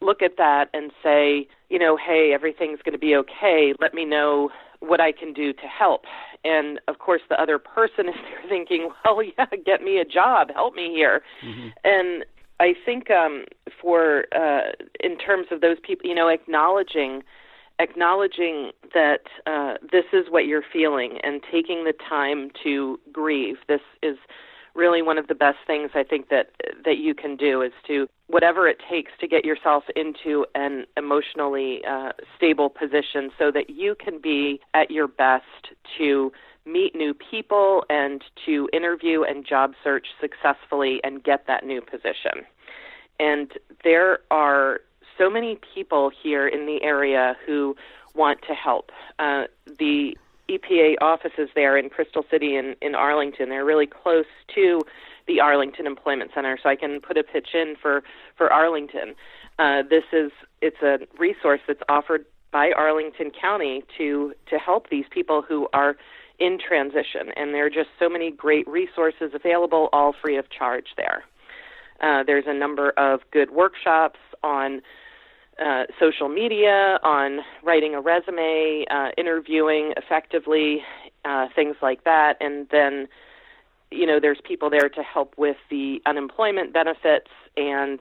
look 0.02 0.22
at 0.22 0.38
that 0.38 0.70
and 0.74 0.92
say, 1.04 1.48
you 1.70 1.78
know, 1.78 1.98
hey, 1.98 2.32
everything's 2.34 2.82
going 2.82 2.94
to 2.94 3.00
be 3.00 3.16
okay. 3.16 3.74
Let 3.80 3.94
me 3.94 4.06
know 4.06 4.50
what 4.80 5.02
I 5.02 5.12
can 5.12 5.34
do 5.34 5.54
to 5.54 5.68
help. 5.68 6.06
And 6.44 6.80
of 6.88 7.00
course, 7.00 7.22
the 7.30 7.40
other 7.42 7.60
person 7.60 8.10
is 8.10 8.16
there 8.30 8.50
thinking, 8.50 8.90
well, 9.06 9.22
yeah, 9.24 9.46
get 9.66 9.84
me 9.84 9.98
a 9.98 10.06
job, 10.06 10.52
help 10.54 10.76
me 10.76 10.92
here. 10.94 11.22
Mm-hmm. 11.44 11.68
And 11.84 12.26
I 12.60 12.74
think 12.86 13.10
um, 13.10 13.46
for 13.82 14.26
uh, 14.36 14.72
in 15.00 15.18
terms 15.18 15.48
of 15.52 15.62
those 15.62 15.78
people, 15.82 16.08
you 16.08 16.16
know, 16.16 16.28
acknowledging 16.28 17.24
acknowledging 17.80 18.72
that 18.94 19.22
uh, 19.48 19.76
this 19.90 20.04
is 20.12 20.26
what 20.30 20.46
you're 20.46 20.66
feeling 20.74 21.18
and 21.24 21.42
taking 21.50 21.86
the 21.86 21.94
time 21.94 22.52
to 22.62 23.00
grieve. 23.12 23.56
This 23.70 23.80
is 24.04 24.18
really 24.80 25.02
one 25.02 25.18
of 25.18 25.28
the 25.28 25.36
best 25.36 25.60
things 25.68 25.92
I 25.94 26.04
think 26.04 26.30
that 26.30 26.52
that 26.86 26.98
you 26.98 27.14
can 27.14 27.36
do 27.36 27.62
is 27.62 27.74
to 27.88 28.08
whatever 28.28 28.68
it 28.68 28.78
takes 28.90 29.12
to 29.20 29.28
get 29.28 29.44
yourself 29.44 29.84
into 29.96 30.46
an 30.56 30.86
emotionally 30.96 31.82
uh, 31.86 32.14
stable 32.36 32.70
position 32.70 33.30
so 33.38 33.52
that 33.52 33.70
you 33.70 33.96
can 33.96 34.20
be 34.20 34.62
at 34.74 34.90
your 34.90 35.08
best 35.08 35.44
to 35.98 36.32
meet 36.66 36.96
new 36.96 37.14
people 37.14 37.84
and 37.90 38.24
to 38.46 38.70
interview 38.72 39.24
and 39.24 39.46
job 39.46 39.74
search 39.84 40.08
successfully 40.22 41.02
and 41.04 41.24
get 41.24 41.46
that 41.48 41.66
new 41.66 41.82
position. 41.82 42.46
And 43.20 43.52
there 43.84 44.20
are 44.32 44.80
so 45.18 45.30
many 45.30 45.60
people 45.74 46.10
here 46.24 46.48
in 46.48 46.66
the 46.66 46.82
area 46.82 47.36
who 47.46 47.76
want 48.16 48.40
to 48.48 48.54
help. 48.54 48.92
Uh, 49.18 49.44
the 49.78 50.16
EPA 50.50 50.96
offices 51.02 51.50
there 51.56 51.78
in 51.78 51.90
Crystal 51.90 52.26
City 52.30 52.56
and 52.56 52.76
in 52.82 52.96
Arlington. 52.96 53.50
They're 53.50 53.66
really 53.66 53.88
close 53.88 54.26
to 54.56 54.82
the 55.28 55.40
Arlington 55.40 55.86
Employment 55.86 56.32
Center, 56.34 56.58
so 56.62 56.70
I 56.70 56.76
can 56.76 57.00
put 57.02 57.18
a 57.18 57.24
pitch 57.24 57.50
in 57.54 57.76
for 57.82 58.04
for 58.36 58.52
Arlington. 58.52 59.16
Uh, 59.60 59.84
this 59.88 60.06
is 60.12 60.32
it's 60.62 60.82
a 60.82 61.00
resource 61.18 61.62
that's 61.68 61.84
offered 61.88 62.26
by 62.52 62.72
Arlington 62.72 63.32
County 63.32 63.84
to 63.98 64.34
to 64.50 64.58
help 64.58 64.90
these 64.90 65.06
people 65.12 65.42
who 65.42 65.68
are 65.74 65.96
in 66.40 66.58
transition, 66.58 67.32
and 67.36 67.54
there 67.54 67.66
are 67.66 67.70
just 67.70 67.90
so 68.00 68.10
many 68.10 68.32
great 68.32 68.68
resources 68.68 69.32
available, 69.34 69.90
all 69.92 70.14
free 70.22 70.38
of 70.38 70.50
charge 70.50 70.88
there. 70.96 71.24
Uh, 72.02 72.24
there's 72.24 72.46
a 72.48 72.54
number 72.54 72.92
of 72.92 73.20
good 73.32 73.52
workshops 73.52 74.20
on 74.42 74.82
uh, 75.60 75.84
social 76.00 76.30
media, 76.30 77.00
on 77.04 77.40
writing 77.64 77.94
a 77.96 78.02
resume, 78.02 78.86
uh, 78.90 79.10
interviewing 79.18 79.94
effectively, 79.98 80.84
uh, 81.26 81.48
things 81.56 81.76
like 81.82 82.04
that, 82.06 82.38
and 82.40 82.68
then 82.72 83.08
you 83.92 84.06
know 84.06 84.20
there's 84.20 84.40
people 84.44 84.70
there 84.70 84.90
to 84.90 85.04
help 85.04 85.34
with 85.38 85.58
the 85.70 86.02
unemployment 86.06 86.74
benefits 86.74 87.30
and 87.58 88.00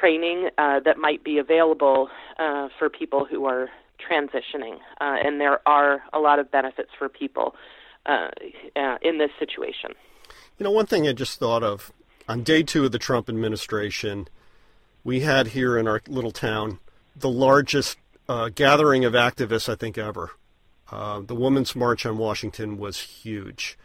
training 0.00 0.48
uh, 0.56 0.80
that 0.80 0.96
might 0.98 1.22
be 1.22 1.38
available 1.38 2.08
uh, 2.38 2.68
for 2.78 2.88
people 2.88 3.24
who 3.24 3.44
are 3.44 3.68
transitioning, 3.98 4.76
uh, 5.00 5.16
and 5.24 5.40
there 5.40 5.60
are 5.66 6.02
a 6.12 6.18
lot 6.18 6.38
of 6.38 6.50
benefits 6.50 6.90
for 6.98 7.08
people 7.08 7.54
uh, 8.06 8.28
uh, 8.76 8.96
in 9.02 9.18
this 9.18 9.30
situation. 9.38 9.90
You 10.58 10.64
know, 10.64 10.70
one 10.70 10.86
thing 10.86 11.06
I 11.06 11.12
just 11.12 11.38
thought 11.38 11.62
of 11.62 11.92
on 12.28 12.42
day 12.42 12.62
two 12.62 12.84
of 12.84 12.92
the 12.92 12.98
Trump 12.98 13.28
administration, 13.28 14.28
we 15.04 15.20
had 15.20 15.48
here 15.48 15.78
in 15.78 15.88
our 15.88 16.00
little 16.08 16.32
town 16.32 16.78
the 17.16 17.28
largest 17.28 17.98
uh, 18.28 18.48
gathering 18.48 19.04
of 19.04 19.12
activists 19.14 19.68
I 19.68 19.74
think 19.74 19.98
ever. 19.98 20.30
the 20.90 21.34
Women's 21.34 21.74
March 21.74 22.06
on 22.06 22.18
Washington 22.18 22.78
was 22.78 23.00
huge 23.00 23.78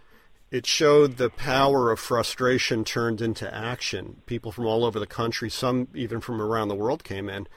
it 0.53 0.67
showed 0.67 1.17
the 1.17 1.31
power 1.31 1.91
of 1.91 1.99
frustration 1.99 2.83
turned 2.83 3.21
into 3.21 3.51
action. 3.51 4.21
People 4.27 4.51
from 4.51 4.67
all 4.67 4.85
over 4.85 4.99
the 4.99 5.07
country, 5.07 5.49
some 5.49 5.87
even 5.95 6.21
from 6.21 6.39
around 6.39 6.67
the 6.67 6.75
world, 6.75 7.03
came 7.03 7.27
in 7.27 7.47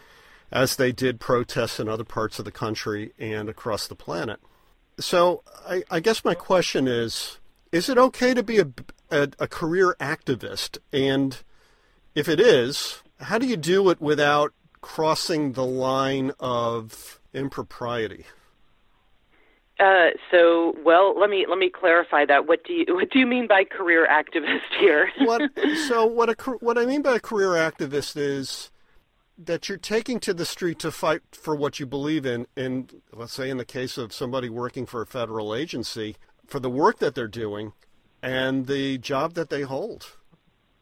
as 0.51 0.77
they 0.77 0.93
did 0.93 1.21
protests 1.21 1.79
in 1.79 1.91
other 1.91 2.05
parts 2.05 2.39
of 2.39 2.47
the 2.47 2.51
country 2.51 3.13
and 3.19 3.51
across 3.51 3.87
the 3.87 3.95
planet. 3.95 4.41
So 4.99 5.43
I, 5.69 5.85
I 5.91 6.01
guess 6.01 6.25
my 6.25 6.35
question 6.35 6.89
is 6.89 7.39
is 7.71 7.91
it 7.91 7.99
okay 7.99 8.33
to 8.33 8.43
be 8.43 8.61
a, 8.61 8.69
a, 9.11 9.29
a 9.41 9.47
career 9.47 9.95
activist? 10.01 10.79
And 10.91 11.37
if 12.15 12.31
it 12.31 12.41
is, 12.41 13.03
how 13.21 13.39
do 13.39 13.47
you 13.47 13.57
do 13.57 13.91
it 13.91 14.01
without 14.01 14.53
crossing 14.81 15.53
the 15.53 15.65
line 15.65 16.33
of 16.39 17.21
impropriety? 17.33 18.25
Uh, 19.79 20.09
so, 20.31 20.75
well, 20.85 21.19
let 21.19 21.29
me 21.29 21.45
let 21.47 21.59
me 21.59 21.69
clarify 21.69 22.25
that. 22.25 22.47
What 22.47 22.65
do 22.65 22.73
you 22.73 22.87
what 22.95 23.11
do 23.11 23.19
you 23.19 23.27
mean 23.27 23.47
by 23.47 23.65
career 23.65 24.07
activist 24.11 24.61
here? 24.79 25.11
what, 25.19 25.51
so, 25.89 26.07
what 26.07 26.31
a 26.31 26.51
what 26.61 26.79
I 26.79 26.87
mean 26.87 27.03
by 27.03 27.17
a 27.17 27.21
career 27.21 27.51
activist 27.51 28.17
is 28.17 28.71
that 29.39 29.69
you're 29.69 29.77
taking 29.77 30.19
to 30.21 30.33
the 30.33 30.47
street 30.47 30.79
to 30.79 30.91
fight 30.91 31.21
for 31.33 31.55
what 31.55 31.79
you 31.79 31.85
believe 31.85 32.25
in. 32.25 32.47
And 32.57 33.03
let's 33.13 33.35
say, 33.35 33.51
in 33.51 33.59
the 33.59 33.67
case 33.67 33.99
of 33.99 34.15
somebody 34.15 34.49
working 34.49 34.87
for 34.87 35.03
a 35.03 35.07
federal 35.07 35.55
agency, 35.55 36.17
for 36.47 36.59
the 36.59 36.71
work 36.71 36.99
that 37.01 37.15
they're 37.15 37.29
doing 37.29 37.73
and 38.23 38.67
the 38.67 38.99
job 38.99 39.35
that 39.35 39.51
they 39.51 39.63
hold. 39.63 40.17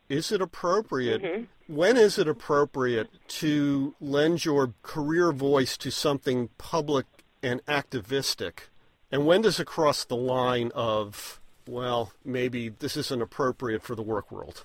Is 0.09 0.31
it 0.31 0.41
appropriate? 0.41 1.23
Mm-hmm. 1.23 1.45
When 1.67 1.97
is 1.97 2.19
it 2.19 2.29
appropriate 2.29 3.09
to 3.29 3.95
lend 4.01 4.45
your 4.45 4.75
career 4.83 5.33
voice 5.33 5.77
to 5.79 5.91
something 5.91 6.51
public 6.59 7.07
and 7.43 7.63
activistic? 7.67 8.69
And 9.11 9.27
when 9.27 9.43
does 9.43 9.59
it 9.59 9.67
cross 9.67 10.05
the 10.05 10.17
line 10.17 10.73
of, 10.75 11.41
well, 11.67 12.13
maybe 12.25 12.69
this 12.69 12.97
isn't 12.97 13.23
appropriate 13.23 13.83
for 13.83 13.95
the 13.95 14.03
work 14.03 14.31
world? 14.31 14.65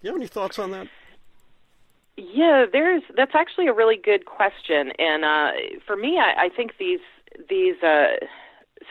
Do 0.00 0.08
you 0.08 0.12
have 0.12 0.20
any 0.20 0.26
thoughts 0.26 0.58
on 0.58 0.70
that? 0.72 0.88
Yeah, 2.16 2.66
there's 2.70 3.02
that's 3.16 3.34
actually 3.34 3.68
a 3.68 3.72
really 3.72 3.96
good 3.96 4.26
question, 4.26 4.92
and 4.98 5.24
uh, 5.24 5.52
for 5.86 5.96
me, 5.96 6.18
I, 6.18 6.44
I 6.44 6.48
think 6.50 6.76
these 6.78 7.00
these 7.48 7.82
uh, 7.82 8.16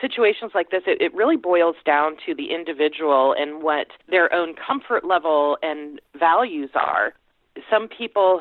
situations 0.00 0.52
like 0.54 0.70
this, 0.70 0.82
it, 0.86 1.00
it 1.00 1.14
really 1.14 1.36
boils 1.36 1.76
down 1.84 2.16
to 2.26 2.34
the 2.34 2.52
individual 2.52 3.34
and 3.38 3.62
what 3.62 3.88
their 4.08 4.32
own 4.32 4.54
comfort 4.54 5.04
level 5.04 5.58
and 5.62 6.00
values 6.18 6.70
are. 6.74 7.14
Some 7.70 7.88
people 7.88 8.40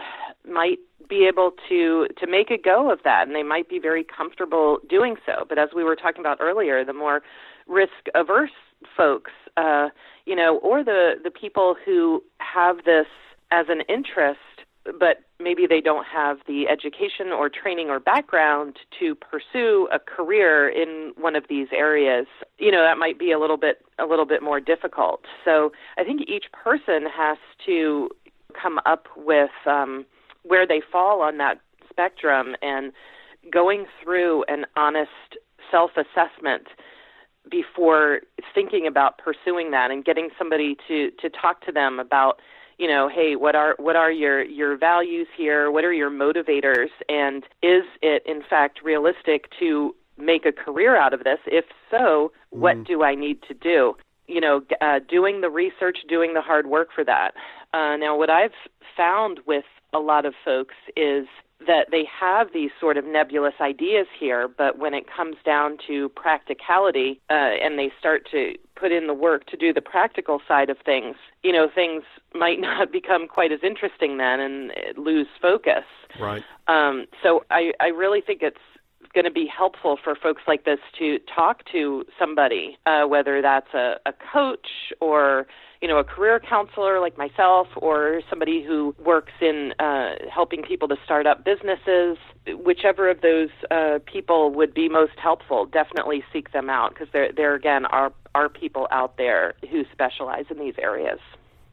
might 0.50 0.80
be 1.10 1.28
able 1.28 1.52
to 1.68 2.08
to 2.18 2.26
make 2.26 2.50
a 2.50 2.58
go 2.58 2.90
of 2.90 3.00
that 3.04 3.28
and 3.28 3.36
they 3.36 3.44
might 3.44 3.68
be 3.68 3.80
very 3.80 4.02
comfortable 4.04 4.80
doing 4.90 5.18
so 5.26 5.46
but 5.50 5.60
as 5.60 5.68
we 5.76 5.84
were 5.84 5.96
talking 5.96 6.22
about 6.22 6.38
earlier 6.40 6.86
the 6.86 6.94
more 6.94 7.22
risk 7.68 8.08
averse 8.16 8.52
folks 8.96 9.32
uh 9.58 9.90
you 10.26 10.34
know 10.34 10.60
or 10.60 10.86
the 10.86 11.16
the 11.22 11.30
people 11.30 11.76
who 11.86 12.24
have 12.38 12.78
this 12.86 13.08
as 13.52 13.66
an 13.68 13.82
interest 13.90 14.40
but 14.86 15.24
maybe 15.40 15.68
they 15.68 15.82
don't 15.82 16.06
have 16.06 16.38
the 16.48 16.68
education 16.68 17.28
or 17.28 17.50
training 17.50 17.90
or 17.90 18.00
background 18.00 18.78
to 19.00 19.16
pursue 19.16 19.88
a 19.92 20.00
career 20.00 20.68
in 20.70 21.14
one 21.18 21.36
of 21.36 21.46
these 21.50 21.68
areas. 21.72 22.26
You 22.58 22.72
know 22.72 22.84
that 22.84 22.98
might 22.98 23.20
be 23.20 23.32
a 23.32 23.40
little 23.40 23.58
bit 23.58 23.84
a 24.00 24.06
little 24.06 24.26
bit 24.26 24.42
more 24.42 24.60
difficult. 24.60 25.26
So 25.46 25.72
i 25.98 26.04
think 26.04 26.22
each 26.28 26.46
person 26.52 27.06
has 27.16 27.38
to 27.66 28.10
come 28.60 28.80
up 28.86 29.08
with 29.16 29.52
um 29.66 30.06
where 30.44 30.66
they 30.66 30.82
fall 30.92 31.22
on 31.22 31.38
that 31.38 31.60
spectrum 31.90 32.56
and 32.62 32.92
going 33.52 33.86
through 34.04 34.44
an 34.48 34.66
honest 34.76 35.38
self 35.70 35.92
assessment 35.96 36.68
before 37.50 38.22
thinking 38.54 38.86
about 38.86 39.18
pursuing 39.18 39.72
that 39.72 39.92
and 39.92 40.06
getting 40.06 40.30
somebody 40.38 40.76
to 40.88 41.12
to 41.20 41.30
talk 41.30 41.66
to 41.66 41.72
them 41.72 42.00
about 42.00 42.40
you 42.78 42.88
know 42.88 43.10
hey 43.14 43.36
what 43.36 43.56
are 43.56 43.76
what 43.78 43.96
are 43.96 44.12
your 44.12 44.44
your 44.44 44.78
values 44.78 45.28
here? 45.38 45.72
What 45.72 45.84
are 45.84 45.94
your 45.94 46.12
motivators? 46.12 46.90
And 47.10 47.44
is 47.62 47.84
it 48.02 48.24
in 48.26 48.42
fact 48.48 48.80
realistic 48.84 49.46
to 49.60 49.96
make 50.18 50.46
a 50.46 50.52
career 50.52 50.96
out 50.96 51.14
of 51.14 51.24
this? 51.24 51.40
If 51.46 51.66
so 51.90 52.32
what 52.50 52.78
mm. 52.78 52.88
do 52.88 53.04
i 53.04 53.16
need 53.16 53.42
to 53.48 53.54
do? 53.54 53.96
You 54.28 54.42
know 54.42 54.62
uh, 54.82 55.00
doing 55.08 55.42
the 55.42 55.50
research 55.50 56.00
doing 56.08 56.34
the 56.34 56.42
hard 56.42 56.68
work 56.68 56.90
for 56.94 57.04
that. 57.04 57.32
Uh, 57.74 57.96
now 57.98 58.18
what 58.18 58.30
i've 58.30 58.52
found 58.96 59.40
with 59.46 59.66
a 59.94 60.00
lot 60.00 60.26
of 60.26 60.34
folks 60.44 60.76
is 60.96 61.28
that 61.68 61.88
they 61.92 62.04
have 62.20 62.48
these 62.54 62.72
sort 62.80 62.98
of 62.98 63.06
nebulous 63.06 63.54
ideas 63.62 64.08
here, 64.18 64.48
but 64.48 64.80
when 64.80 64.94
it 64.94 65.06
comes 65.08 65.36
down 65.46 65.78
to 65.88 66.10
practicality 66.10 67.20
uh, 67.30 67.34
and 67.34 67.78
they 67.78 67.92
start 68.00 68.28
to 68.32 68.54
put 68.76 68.92
in 68.92 69.08
the 69.08 69.14
work 69.14 69.46
to 69.48 69.58
do 69.58 69.72
the 69.72 69.82
practical 69.82 70.42
side 70.48 70.70
of 70.70 70.78
things, 70.84 71.16
you 71.44 71.52
know, 71.52 71.68
things 71.74 72.04
might 72.34 72.60
not 72.70 72.92
become 72.92 73.28
quite 73.28 73.52
as 73.52 73.60
interesting 73.64 74.18
then 74.18 74.40
and 74.40 74.72
lose 74.98 75.28
focus. 75.42 75.86
Right. 76.20 76.44
Um, 76.68 77.06
so 77.22 77.44
I, 77.50 77.72
I 77.80 77.88
really 77.88 78.22
think 78.22 78.42
it's 78.42 78.58
going 79.14 79.26
to 79.26 79.32
be 79.32 79.46
helpful 79.46 79.98
for 80.02 80.16
folks 80.16 80.44
like 80.48 80.64
this 80.64 80.80
to 81.00 81.20
talk 81.34 81.64
to 81.72 82.06
somebody, 82.18 82.78
uh, 82.86 83.04
whether 83.04 83.42
that's 83.42 83.74
a, 83.74 83.96
a 84.06 84.14
coach 84.34 84.94
or 85.00 85.48
you 85.82 85.88
know 85.88 85.98
a 85.98 86.04
career 86.04 86.40
counselor 86.40 87.00
like 87.00 87.18
myself, 87.18 87.68
or 87.76 88.22
somebody 88.30 88.64
who 88.64 88.96
works 89.04 89.34
in 89.42 89.74
uh, 89.80 90.12
helping 90.32 90.62
people 90.62 90.88
to 90.88 90.96
start 91.04 91.26
up 91.26 91.44
businesses. 91.44 92.18
Whichever 92.48 93.10
of 93.10 93.22
those 93.22 93.50
uh, 93.70 94.00
people 94.06 94.52
would 94.52 94.74
be 94.74 94.90
most 94.90 95.18
helpful, 95.18 95.66
definitely 95.66 96.24
seek 96.32 96.52
them 96.52 96.70
out 96.70 96.94
because 96.94 97.08
there, 97.12 97.32
there 97.32 97.56
again 97.56 97.86
are 97.86 98.14
are 98.36 98.48
people 98.48 98.88
out 98.92 99.18
there 99.18 99.56
who 99.70 99.84
specialize 99.92 100.46
in 100.50 100.60
these 100.60 100.76
areas. 100.78 101.20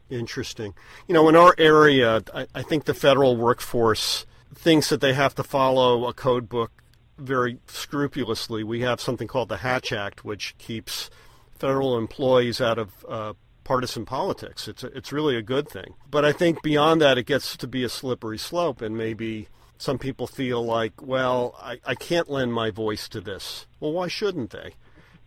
Interesting. 0.09 0.73
You 1.07 1.13
know, 1.13 1.29
in 1.29 1.35
our 1.35 1.53
area, 1.57 2.23
I, 2.33 2.47
I 2.55 2.63
think 2.63 2.85
the 2.85 2.95
federal 2.95 3.37
workforce 3.37 4.25
thinks 4.55 4.89
that 4.89 5.01
they 5.01 5.13
have 5.13 5.35
to 5.35 5.43
follow 5.43 6.07
a 6.07 6.13
code 6.13 6.49
book 6.49 6.71
very 7.19 7.59
scrupulously. 7.67 8.63
We 8.63 8.81
have 8.81 8.99
something 8.99 9.27
called 9.27 9.49
the 9.49 9.57
Hatch 9.57 9.91
Act, 9.91 10.25
which 10.25 10.57
keeps 10.57 11.11
federal 11.51 11.97
employees 11.97 12.59
out 12.59 12.79
of 12.79 13.05
uh, 13.07 13.33
partisan 13.69 14.03
politics. 14.03 14.67
It's 14.67 14.83
a, 14.83 14.87
it's 14.97 15.11
really 15.11 15.35
a 15.35 15.43
good 15.43 15.69
thing. 15.69 15.93
But 16.09 16.25
I 16.25 16.31
think 16.31 16.63
beyond 16.63 17.01
that, 17.01 17.19
it 17.19 17.27
gets 17.27 17.55
to 17.55 17.67
be 17.67 17.83
a 17.83 17.89
slippery 17.89 18.39
slope, 18.39 18.81
and 18.81 18.97
maybe 18.97 19.47
some 19.77 19.99
people 19.99 20.25
feel 20.25 20.65
like, 20.65 20.93
well, 20.99 21.55
I, 21.61 21.79
I 21.85 21.93
can't 21.93 22.31
lend 22.31 22.51
my 22.51 22.71
voice 22.71 23.07
to 23.09 23.21
this. 23.21 23.67
Well, 23.79 23.91
why 23.91 24.07
shouldn't 24.07 24.49
they? 24.49 24.73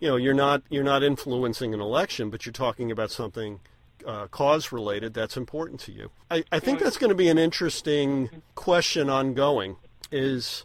You 0.01 0.09
know, 0.09 0.17
you're 0.17 0.35
not 0.35 0.65
you're 0.71 0.83
not 0.83 1.05
influencing 1.05 1.73
an 1.73 1.81
election, 1.81 2.31
but 2.31 2.45
you're 2.45 2.53
talking 2.53 2.91
about 2.91 3.13
something 3.13 3.61
uh, 4.05 4.27
cause 4.27 4.73
related 4.73 5.15
that's 5.15 5.37
important 5.37 5.79
to 5.83 5.93
you. 5.93 6.11
I, 6.29 6.43
I 6.51 6.59
think 6.59 6.81
that's 6.81 6.99
going 6.99 7.11
to 7.11 7.15
be 7.15 7.29
an 7.29 7.39
interesting 7.39 8.43
question 8.57 9.09
ongoing. 9.09 9.77
Is 10.11 10.65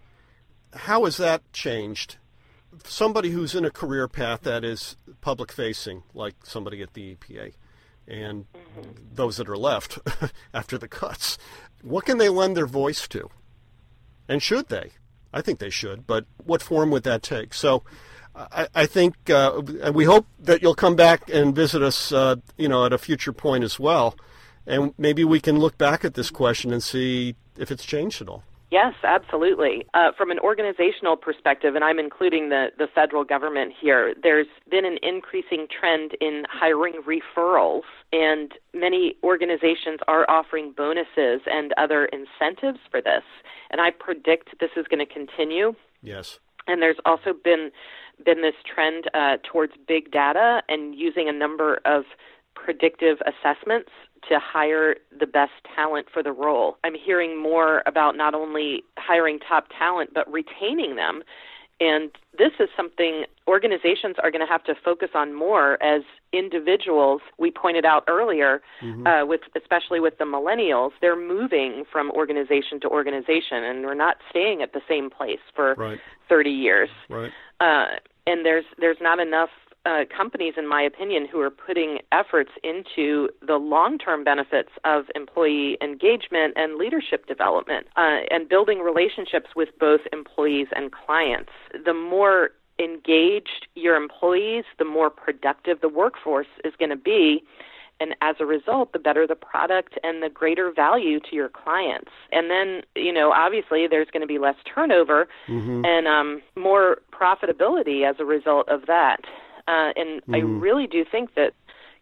how 0.74 1.06
has 1.06 1.18
that 1.18 1.44
changed? 1.54 2.18
Somebody 2.86 3.30
who's 3.30 3.54
in 3.54 3.66
a 3.66 3.70
career 3.70 4.08
path 4.08 4.42
that 4.42 4.63
is 4.63 4.96
public 5.22 5.52
facing, 5.52 6.02
like 6.16 6.34
somebody 6.44 6.82
at 6.82 6.96
the 6.96 7.13
EPA, 7.16 7.54
and 8.08 8.46
mm-hmm. 8.52 8.91
those 9.13 9.38
that 9.38 9.50
are 9.50 9.58
left 9.58 10.00
after 10.54 10.78
the 10.78 10.88
cuts, 10.88 11.38
what 11.82 12.06
can 12.06 12.17
they 12.17 12.30
lend 12.30 12.56
their 12.56 12.67
voice 12.67 13.08
to? 13.10 13.30
And 14.28 14.41
should 14.41 14.67
they? 14.67 14.91
I 15.34 15.41
think 15.41 15.60
they 15.60 15.70
should, 15.70 16.08
but 16.08 16.26
what 16.43 16.62
form 16.62 16.89
would 16.91 17.04
that 17.04 17.22
take? 17.22 17.54
So 17.54 17.84
I, 18.36 18.67
I 18.74 18.86
think, 18.86 19.30
uh, 19.30 19.62
and 19.82 19.96
we 19.96 20.06
hope 20.06 20.28
that 20.39 20.62
you'll 20.62 20.76
come 20.76 20.96
back 20.96 21.30
and 21.30 21.56
visit 21.56 21.82
us, 21.82 22.12
uh, 22.12 22.38
you 22.58 22.67
know, 22.67 22.86
at 22.86 22.93
a 22.93 22.98
future 22.98 23.34
point 23.34 23.63
as 23.63 23.80
well. 23.80 24.15
And 24.65 24.93
maybe 24.98 25.24
we 25.24 25.39
can 25.39 25.60
look 25.60 25.78
back 25.78 26.06
at 26.06 26.13
this 26.13 26.30
question 26.30 26.72
and 26.72 26.84
see 26.84 27.36
if 27.58 27.72
it's 27.72 27.86
changed 27.86 28.22
at 28.22 28.30
all. 28.30 28.43
Yes, 28.69 28.95
absolutely. 29.03 29.86
Uh, 29.93 30.12
from 30.17 30.30
an 30.30 30.39
organizational 30.39 31.15
perspective, 31.15 31.75
and 31.75 31.86
I'm 31.86 31.99
including 31.99 32.49
the, 32.49 32.67
the 32.77 32.88
federal 32.93 33.23
government 33.23 33.73
here, 33.80 34.13
there's 34.21 34.47
been 34.69 34.86
an 34.86 34.97
increasing 35.01 35.67
trend 35.67 36.17
in 36.19 36.43
hiring 36.49 36.95
referrals, 37.08 37.84
and 38.12 38.51
many 38.73 39.15
organizations 39.23 39.99
are 40.10 40.30
offering 40.30 40.73
bonuses 40.75 41.41
and 41.45 41.73
other 41.77 42.06
incentives 42.08 42.80
for 42.91 43.01
this. 43.01 43.23
And 43.71 43.80
I 43.80 43.91
predict 43.91 44.60
this 44.60 44.71
is 44.75 44.86
going 44.88 45.06
to 45.06 45.12
continue. 45.12 45.73
Yes. 46.01 46.39
And 46.67 46.82
there's 46.82 46.99
also 47.06 47.32
been 47.32 47.71
been 48.25 48.41
this 48.41 48.56
trend 48.65 49.06
uh, 49.13 49.38
towards 49.49 49.73
big 49.88 50.12
data 50.12 50.63
and 50.67 50.95
using 50.95 51.30
a 51.30 51.32
number 51.32 51.80
of 51.86 52.03
predictive 52.56 53.17
assessments 53.21 53.91
to 54.30 54.39
hire 54.39 54.95
the 55.17 55.25
best 55.25 55.51
talent 55.75 56.08
for 56.13 56.23
the 56.23 56.32
role. 56.32 56.77
I'm 56.84 56.95
hearing 56.95 57.41
more 57.41 57.84
about 57.86 58.15
not 58.15 58.34
only 58.34 58.84
hiring 58.97 59.39
top 59.39 59.67
talent, 59.77 60.12
but 60.13 60.32
retaining 60.32 60.95
them. 60.95 61.23
And 61.80 62.10
this 62.38 62.53
is 62.60 62.69
something 62.75 63.25
organizations 63.47 64.15
are 64.23 64.32
going 64.32 64.45
to 64.45 64.51
have 64.51 64.63
to 64.63 64.73
focus 64.84 65.10
on 65.13 65.36
more 65.36 65.82
as 65.82 66.01
individuals. 66.34 67.21
We 67.38 67.51
pointed 67.51 67.86
out 67.86 68.03
earlier, 68.08 68.62
mm-hmm. 68.82 69.06
uh, 69.06 69.25
with 69.25 69.41
especially 69.56 69.99
with 69.99 70.17
the 70.17 70.25
millennials, 70.25 70.91
they're 71.01 71.19
moving 71.19 71.84
from 71.91 72.10
organization 72.12 72.80
to 72.82 72.88
organization, 72.89 73.63
and 73.63 73.84
we're 73.84 73.93
not 73.93 74.17
staying 74.30 74.63
at 74.63 74.73
the 74.73 74.82
same 74.89 75.12
place 75.12 75.39
for 75.56 75.75
right. 75.75 75.99
30 76.27 76.49
years. 76.49 76.89
Right. 77.10 77.32
Uh, 77.60 77.97
and 78.25 78.45
there's 78.45 78.65
there's 78.80 78.97
not 78.99 79.19
enough 79.19 79.49
uh, 79.88 80.04
companies, 80.15 80.56
in 80.58 80.67
my 80.67 80.82
opinion, 80.82 81.28
who 81.32 81.39
are 81.39 81.50
putting 81.50 82.00
efforts 82.12 82.52
into 82.63 83.30
the 83.45 83.56
long 83.56 83.97
term 83.97 84.23
benefits 84.23 84.69
of 84.84 85.06
employee 85.15 85.78
engagement 85.82 86.54
and 86.56 86.76
leadership 86.76 87.26
development 87.26 87.88
uh, 87.95 88.19
and 88.30 88.50
building 88.50 88.80
relationships 88.80 89.52
with 89.56 89.69
both 89.80 90.02
employees 90.12 90.67
and 90.76 90.91
clients. 90.91 91.52
The 91.86 91.93
more 91.93 92.50
engaged 92.80 93.67
your 93.76 93.95
employees, 93.95 94.65
the 94.78 94.86
more 94.86 95.10
productive 95.10 95.82
the 95.82 95.89
workforce 95.89 96.47
is 96.63 96.73
going 96.78 96.91
to 96.91 96.97
be. 96.97 97.43
And 98.00 98.15
as 98.21 98.36
a 98.39 98.45
result, 98.45 98.93
the 98.93 99.00
better 99.00 99.26
the 99.26 99.36
product 99.36 99.97
and 100.04 100.21
the 100.21 100.30
greater 100.30 100.71
value 100.71 101.19
to 101.19 101.36
your 101.36 101.50
clients. 101.50 102.12
And 102.32 102.47
then, 102.52 102.82
you 102.95 103.12
know, 103.12 103.32
obviously 103.32 103.88
there's 103.89 104.10
going 104.12 104.21
to 104.21 104.28
be 104.28 104.38
less 104.38 104.56
turnover 104.71 105.28
mm-hmm. 105.47 105.84
and 105.84 106.08
um, 106.08 106.41
more 106.56 107.00
profitability 107.12 108.08
as 108.08 108.17
a 108.19 108.26
result 108.26 108.69
of 108.69 108.86
that. 108.86 109.21
Uh, 109.67 109.91
and 109.95 110.21
mm. 110.25 110.36
I 110.36 110.39
mm-hmm. 110.39 110.60
really 110.60 110.88
do 110.88 111.06
think 111.10 111.36
that 111.36 111.53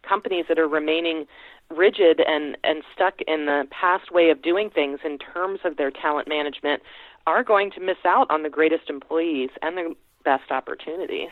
companies 0.02 0.46
that 0.48 0.58
are 0.58 0.68
remaining 0.68 1.26
rigid 1.74 2.20
and, 2.26 2.56
and 2.62 2.82
stuck 2.94 3.20
in 3.26 3.46
the 3.46 3.66
past 3.70 4.12
way 4.12 4.30
of 4.30 4.40
doing 4.40 4.70
things 4.70 5.00
in 5.04 5.18
terms 5.18 5.60
of 5.64 5.76
their 5.76 5.90
talent 5.90 6.28
management 6.28 6.82
are 7.26 7.42
going 7.42 7.72
to 7.72 7.80
miss 7.80 7.96
out 8.04 8.30
on 8.30 8.42
the 8.44 8.50
greatest 8.50 8.88
employees 8.88 9.50
and 9.62 9.76
the 9.76 9.94
best 10.24 10.50
opportunities. 10.50 11.30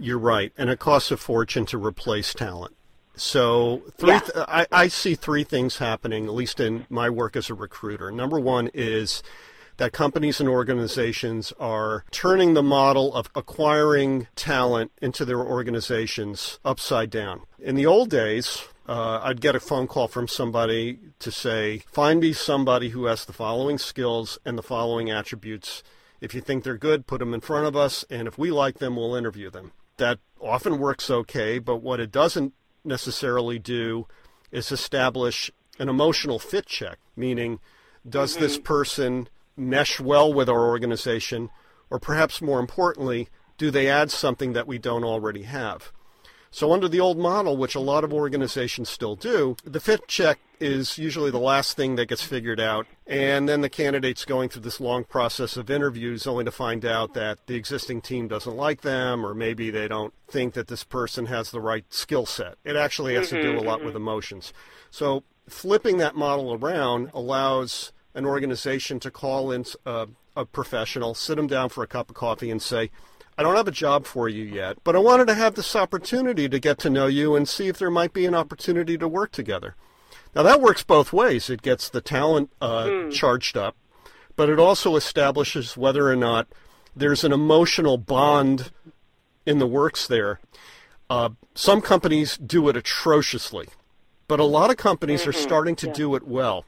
You're 0.00 0.18
right, 0.18 0.52
and 0.58 0.68
it 0.70 0.80
costs 0.80 1.12
a 1.12 1.16
fortune 1.16 1.64
to 1.66 1.78
replace 1.78 2.34
talent. 2.34 2.74
So 3.14 3.82
three, 3.96 4.10
yeah. 4.10 4.20
th- 4.20 4.46
I, 4.48 4.66
I 4.70 4.88
see 4.88 5.14
three 5.14 5.44
things 5.44 5.78
happening, 5.78 6.26
at 6.26 6.34
least 6.34 6.60
in 6.60 6.86
my 6.88 7.10
work 7.10 7.36
as 7.36 7.50
a 7.50 7.54
recruiter. 7.54 8.10
Number 8.10 8.40
one 8.40 8.70
is 8.74 9.22
that 9.78 9.92
companies 9.92 10.40
and 10.40 10.48
organizations 10.48 11.52
are 11.58 12.04
turning 12.10 12.54
the 12.54 12.62
model 12.62 13.14
of 13.14 13.30
acquiring 13.34 14.26
talent 14.36 14.92
into 15.00 15.24
their 15.24 15.40
organizations 15.40 16.58
upside 16.64 17.10
down. 17.10 17.40
In 17.58 17.74
the 17.74 17.86
old 17.86 18.10
days, 18.10 18.64
uh, 18.88 19.20
I'd 19.22 19.40
get 19.40 19.54
a 19.54 19.60
phone 19.60 19.86
call 19.86 20.08
from 20.08 20.28
somebody 20.28 20.98
to 21.20 21.30
say, 21.30 21.82
find 21.90 22.20
me 22.20 22.32
somebody 22.32 22.90
who 22.90 23.06
has 23.06 23.24
the 23.24 23.32
following 23.32 23.78
skills 23.78 24.38
and 24.44 24.58
the 24.58 24.62
following 24.62 25.10
attributes. 25.10 25.82
If 26.20 26.34
you 26.34 26.40
think 26.40 26.64
they're 26.64 26.76
good, 26.76 27.06
put 27.06 27.20
them 27.20 27.32
in 27.32 27.40
front 27.40 27.66
of 27.66 27.76
us, 27.76 28.04
and 28.10 28.26
if 28.26 28.36
we 28.36 28.50
like 28.50 28.78
them, 28.78 28.96
we'll 28.96 29.14
interview 29.14 29.50
them. 29.50 29.72
That 29.98 30.18
often 30.40 30.78
works 30.78 31.10
okay, 31.10 31.58
but 31.58 31.76
what 31.76 32.00
it 32.00 32.10
doesn't 32.10 32.52
necessarily 32.84 33.58
do 33.58 34.06
is 34.50 34.72
establish 34.72 35.50
an 35.78 35.88
emotional 35.88 36.38
fit 36.38 36.66
check, 36.66 36.98
meaning, 37.14 37.60
does 38.08 38.32
mm-hmm. 38.32 38.42
this 38.42 38.58
person 38.58 39.28
mesh 39.58 40.00
well 40.00 40.32
with 40.32 40.48
our 40.48 40.66
organization, 40.66 41.50
or 41.90 41.98
perhaps 41.98 42.40
more 42.40 42.60
importantly, 42.60 43.28
do 43.56 43.70
they 43.70 43.88
add 43.88 44.10
something 44.10 44.52
that 44.52 44.66
we 44.66 44.78
don't 44.78 45.04
already 45.04 45.42
have? 45.42 45.92
So, 46.50 46.72
under 46.72 46.88
the 46.88 47.00
old 47.00 47.18
model, 47.18 47.56
which 47.58 47.74
a 47.74 47.80
lot 47.80 48.04
of 48.04 48.12
organizations 48.12 48.88
still 48.88 49.16
do, 49.16 49.56
the 49.64 49.80
fit 49.80 50.08
check 50.08 50.38
is 50.60 50.96
usually 50.96 51.30
the 51.30 51.38
last 51.38 51.76
thing 51.76 51.96
that 51.96 52.08
gets 52.08 52.22
figured 52.22 52.58
out. 52.58 52.86
And 53.06 53.48
then 53.48 53.60
the 53.60 53.68
candidate's 53.68 54.24
going 54.24 54.48
through 54.48 54.62
this 54.62 54.80
long 54.80 55.04
process 55.04 55.56
of 55.56 55.70
interviews 55.70 56.26
only 56.26 56.44
to 56.44 56.50
find 56.50 56.84
out 56.86 57.12
that 57.14 57.46
the 57.46 57.54
existing 57.54 58.00
team 58.00 58.28
doesn't 58.28 58.56
like 58.56 58.80
them, 58.80 59.26
or 59.26 59.34
maybe 59.34 59.70
they 59.70 59.88
don't 59.88 60.14
think 60.26 60.54
that 60.54 60.68
this 60.68 60.84
person 60.84 61.26
has 61.26 61.50
the 61.50 61.60
right 61.60 61.84
skill 61.90 62.24
set. 62.24 62.56
It 62.64 62.76
actually 62.76 63.14
has 63.14 63.28
to 63.28 63.42
do 63.42 63.58
a 63.58 63.60
lot 63.60 63.80
with 63.80 63.88
mm-hmm. 63.88 63.96
emotions. 63.98 64.54
So, 64.90 65.24
flipping 65.48 65.98
that 65.98 66.16
model 66.16 66.54
around 66.54 67.10
allows 67.12 67.92
an 68.18 68.26
organization 68.26 68.98
to 68.98 69.12
call 69.12 69.52
in 69.52 69.64
a, 69.86 70.08
a 70.36 70.44
professional, 70.44 71.14
sit 71.14 71.36
them 71.36 71.46
down 71.46 71.68
for 71.68 71.84
a 71.84 71.86
cup 71.86 72.10
of 72.10 72.16
coffee, 72.16 72.50
and 72.50 72.60
say, 72.60 72.90
I 73.38 73.44
don't 73.44 73.54
have 73.54 73.68
a 73.68 73.72
job 73.72 74.06
for 74.06 74.28
you 74.28 74.42
yet, 74.42 74.78
but 74.82 74.96
I 74.96 74.98
wanted 74.98 75.28
to 75.28 75.34
have 75.34 75.54
this 75.54 75.76
opportunity 75.76 76.48
to 76.48 76.58
get 76.58 76.78
to 76.80 76.90
know 76.90 77.06
you 77.06 77.36
and 77.36 77.48
see 77.48 77.68
if 77.68 77.78
there 77.78 77.92
might 77.92 78.12
be 78.12 78.26
an 78.26 78.34
opportunity 78.34 78.98
to 78.98 79.06
work 79.06 79.30
together. 79.30 79.76
Now, 80.34 80.42
that 80.42 80.60
works 80.60 80.82
both 80.82 81.12
ways. 81.12 81.48
It 81.48 81.62
gets 81.62 81.88
the 81.88 82.00
talent 82.00 82.50
uh, 82.60 82.86
mm. 82.86 83.12
charged 83.12 83.56
up, 83.56 83.76
but 84.34 84.48
it 84.48 84.58
also 84.58 84.96
establishes 84.96 85.76
whether 85.76 86.10
or 86.10 86.16
not 86.16 86.48
there's 86.96 87.22
an 87.22 87.32
emotional 87.32 87.98
bond 87.98 88.72
in 89.46 89.60
the 89.60 89.66
works 89.66 90.08
there. 90.08 90.40
Uh, 91.08 91.30
some 91.54 91.80
companies 91.80 92.36
do 92.36 92.68
it 92.68 92.76
atrociously, 92.76 93.68
but 94.26 94.40
a 94.40 94.44
lot 94.44 94.70
of 94.70 94.76
companies 94.76 95.20
mm-hmm. 95.20 95.30
are 95.30 95.34
starting 95.34 95.76
to 95.76 95.86
yeah. 95.86 95.92
do 95.92 96.14
it 96.16 96.26
well. 96.26 96.64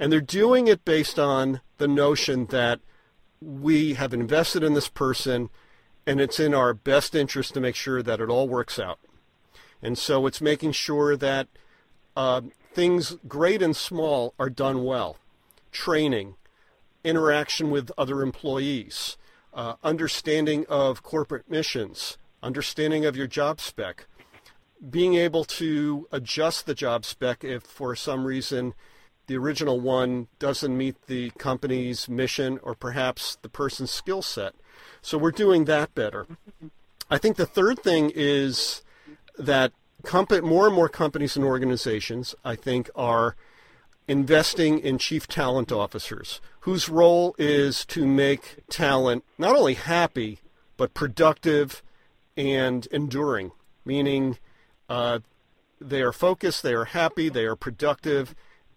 And 0.00 0.10
they're 0.10 0.20
doing 0.20 0.66
it 0.66 0.84
based 0.84 1.18
on 1.18 1.60
the 1.78 1.86
notion 1.86 2.46
that 2.46 2.80
we 3.40 3.94
have 3.94 4.12
invested 4.12 4.64
in 4.64 4.74
this 4.74 4.88
person 4.88 5.50
and 6.06 6.20
it's 6.20 6.40
in 6.40 6.54
our 6.54 6.74
best 6.74 7.14
interest 7.14 7.54
to 7.54 7.60
make 7.60 7.76
sure 7.76 8.02
that 8.02 8.20
it 8.20 8.28
all 8.28 8.48
works 8.48 8.78
out. 8.78 8.98
And 9.82 9.96
so 9.96 10.26
it's 10.26 10.40
making 10.40 10.72
sure 10.72 11.16
that 11.16 11.46
uh, 12.16 12.40
things 12.72 13.16
great 13.28 13.62
and 13.62 13.76
small 13.76 14.34
are 14.38 14.50
done 14.50 14.84
well. 14.84 15.18
Training, 15.70 16.34
interaction 17.04 17.70
with 17.70 17.92
other 17.96 18.22
employees, 18.22 19.16
uh, 19.52 19.74
understanding 19.84 20.64
of 20.68 21.02
corporate 21.02 21.48
missions, 21.50 22.18
understanding 22.42 23.04
of 23.04 23.16
your 23.16 23.26
job 23.26 23.60
spec, 23.60 24.06
being 24.88 25.14
able 25.14 25.44
to 25.44 26.08
adjust 26.10 26.64
the 26.64 26.74
job 26.74 27.04
spec 27.04 27.44
if 27.44 27.62
for 27.62 27.94
some 27.94 28.24
reason 28.24 28.74
the 29.30 29.38
original 29.38 29.78
one 29.78 30.26
doesn't 30.40 30.76
meet 30.76 31.06
the 31.06 31.30
company's 31.38 32.08
mission 32.08 32.58
or 32.64 32.74
perhaps 32.74 33.38
the 33.42 33.48
person's 33.48 33.92
skill 33.92 34.22
set. 34.22 34.54
So 35.02 35.16
we're 35.16 35.30
doing 35.30 35.66
that 35.66 35.94
better. 35.94 36.26
I 37.08 37.16
think 37.16 37.36
the 37.36 37.46
third 37.46 37.78
thing 37.78 38.10
is 38.12 38.82
that 39.38 39.70
comp- 40.02 40.42
more 40.42 40.66
and 40.66 40.74
more 40.74 40.88
companies 40.88 41.36
and 41.36 41.44
organizations, 41.44 42.34
I 42.44 42.56
think, 42.56 42.90
are 42.96 43.36
investing 44.08 44.80
in 44.80 44.98
chief 44.98 45.28
talent 45.28 45.70
officers 45.70 46.40
whose 46.62 46.88
role 46.88 47.36
is 47.38 47.84
to 47.84 48.08
make 48.08 48.64
talent 48.68 49.22
not 49.38 49.54
only 49.54 49.74
happy, 49.74 50.40
but 50.76 50.92
productive 50.92 51.84
and 52.36 52.84
enduring, 52.86 53.52
meaning 53.84 54.38
uh, 54.88 55.20
they 55.80 56.02
are 56.02 56.12
focused, 56.12 56.64
they 56.64 56.74
are 56.74 56.86
happy, 56.86 57.28
they 57.28 57.44
are 57.44 57.54
productive, 57.54 58.34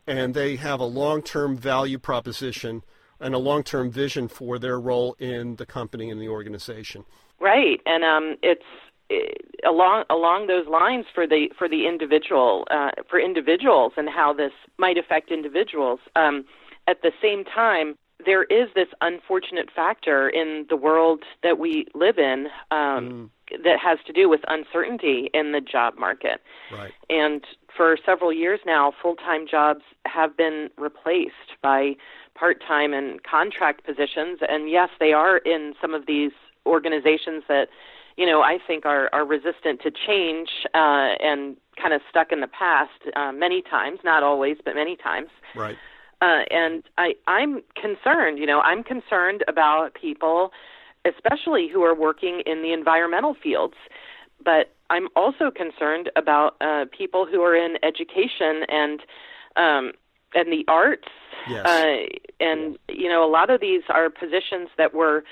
and 0.08 0.34
they 0.34 0.56
have 0.58 0.80
a 0.80 0.86
long-term 0.86 1.58
value 1.58 1.98
proposition 1.98 2.84
and 3.20 3.34
a 3.34 3.38
long-term 3.38 3.92
vision 3.92 4.28
for 4.28 4.60
their 4.60 4.80
role 4.80 5.16
in 5.20 5.56
the 5.56 5.66
company 5.66 6.10
and 6.10 6.22
the 6.22 6.28
organization. 6.28 7.06
Right, 7.40 7.80
and 7.86 8.04
um, 8.04 8.36
it's 8.42 8.64
it, 9.10 9.42
along 9.66 10.06
along 10.10 10.48
those 10.48 10.68
lines 10.68 11.06
for 11.14 11.28
the 11.28 11.50
for 11.58 11.68
the 11.68 11.88
individual 11.88 12.66
uh, 12.72 12.92
for 13.10 13.20
individuals 13.20 13.94
and 13.98 14.10
how 14.10 14.34
this 14.34 14.52
might 14.78 14.98
affect 14.98 15.32
individuals. 15.32 16.00
Um, 16.16 16.46
at 16.88 17.02
the 17.02 17.12
same 17.22 17.46
time, 17.46 17.96
there 18.26 18.44
is 18.44 18.70
this 18.76 18.88
unfortunate 19.02 19.70
factor 19.76 20.30
in 20.30 20.66
the 20.70 20.76
world 20.76 21.24
that 21.44 21.60
we 21.60 21.88
live 21.94 22.18
in 22.18 22.48
um, 22.72 23.32
mm. 23.52 23.64
that 23.64 23.80
has 23.80 24.00
to 24.08 24.14
do 24.14 24.30
with 24.30 24.42
uncertainty 24.48 25.30
in 25.34 25.52
the 25.52 25.62
job 25.62 25.98
market. 25.98 26.42
Right. 26.72 26.92
And 27.10 27.44
for 27.76 27.98
several 28.06 28.32
years 28.32 28.60
now, 28.66 28.94
full 29.02 29.16
time 29.16 29.46
jobs 29.50 29.82
have 30.06 30.36
been 30.38 30.70
replaced 30.78 31.58
by 31.62 31.94
part 32.36 32.62
time 32.66 32.94
and 32.94 33.24
contract 33.24 33.86
positions. 33.86 34.40
And 34.48 34.70
yes, 34.70 34.90
they 35.00 35.14
are 35.14 35.38
in 35.38 35.74
some 35.82 35.94
of 35.94 36.06
these 36.06 36.32
organizations 36.66 37.44
that, 37.48 37.68
you 38.18 38.26
know, 38.26 38.42
I 38.42 38.58
think 38.66 38.86
are, 38.86 39.10
are 39.14 39.26
resistant 39.26 39.82
to 39.82 39.92
change 39.92 40.50
uh, 40.74 41.18
and 41.20 41.56
kind 41.82 41.94
of 41.94 42.02
stuck 42.10 42.32
in 42.32 42.42
the 42.42 42.48
past 42.48 42.92
uh, 43.16 43.32
many 43.32 43.62
times, 43.62 44.00
not 44.04 44.24
always, 44.24 44.58
but 44.64 44.76
many 44.76 44.96
times. 44.96 45.30
Right. 45.56 45.78
Uh, 46.22 46.44
and 46.52 46.84
I, 46.98 47.16
I'm 47.28 47.62
concerned, 47.76 48.40
you 48.40 48.46
know, 48.46 48.62
I'm 48.62 48.84
concerned 48.84 49.44
about 49.48 49.90
people, 50.00 50.52
especially 51.06 51.68
who 51.68 51.84
are 51.84 51.96
working 51.96 52.44
in 52.46 52.62
the 52.62 52.72
environmental 52.72 53.36
fields. 53.42 53.74
But 54.44 54.73
I'm 54.90 55.08
also 55.16 55.52
concerned 55.52 56.12
about 56.16 56.56
uh, 56.62 56.86
people 56.98 57.26
who 57.26 57.42
are 57.42 57.56
in 57.56 57.78
education 57.84 58.66
and 58.70 59.00
um, 59.56 59.94
and 60.36 60.52
the 60.52 60.66
arts. 60.68 61.08
Yes. 61.50 61.66
Uh, 61.66 62.18
and 62.40 62.78
you 62.90 63.10
know, 63.10 63.28
a 63.28 63.32
lot 63.32 63.50
of 63.50 63.62
these 63.62 63.84
are 63.90 64.10
positions 64.10 64.70
that 64.78 64.94
were 64.94 65.24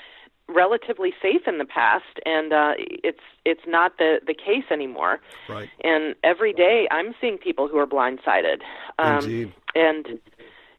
relatively 0.47 1.13
safe 1.21 1.41
in 1.47 1.57
the 1.57 1.65
past, 1.65 2.19
and 2.25 2.53
uh, 2.53 2.73
it's 2.77 3.19
it's 3.45 3.61
not 3.67 3.97
the 3.97 4.19
the 4.25 4.33
case 4.33 4.65
anymore. 4.71 5.19
Right. 5.47 5.69
And 5.83 6.15
every 6.23 6.53
day, 6.53 6.87
I'm 6.91 7.13
seeing 7.19 7.37
people 7.37 7.67
who 7.67 7.77
are 7.77 7.87
blindsided. 7.87 8.61
Um, 8.99 9.23
Indeed. 9.23 9.53
And 9.73 10.19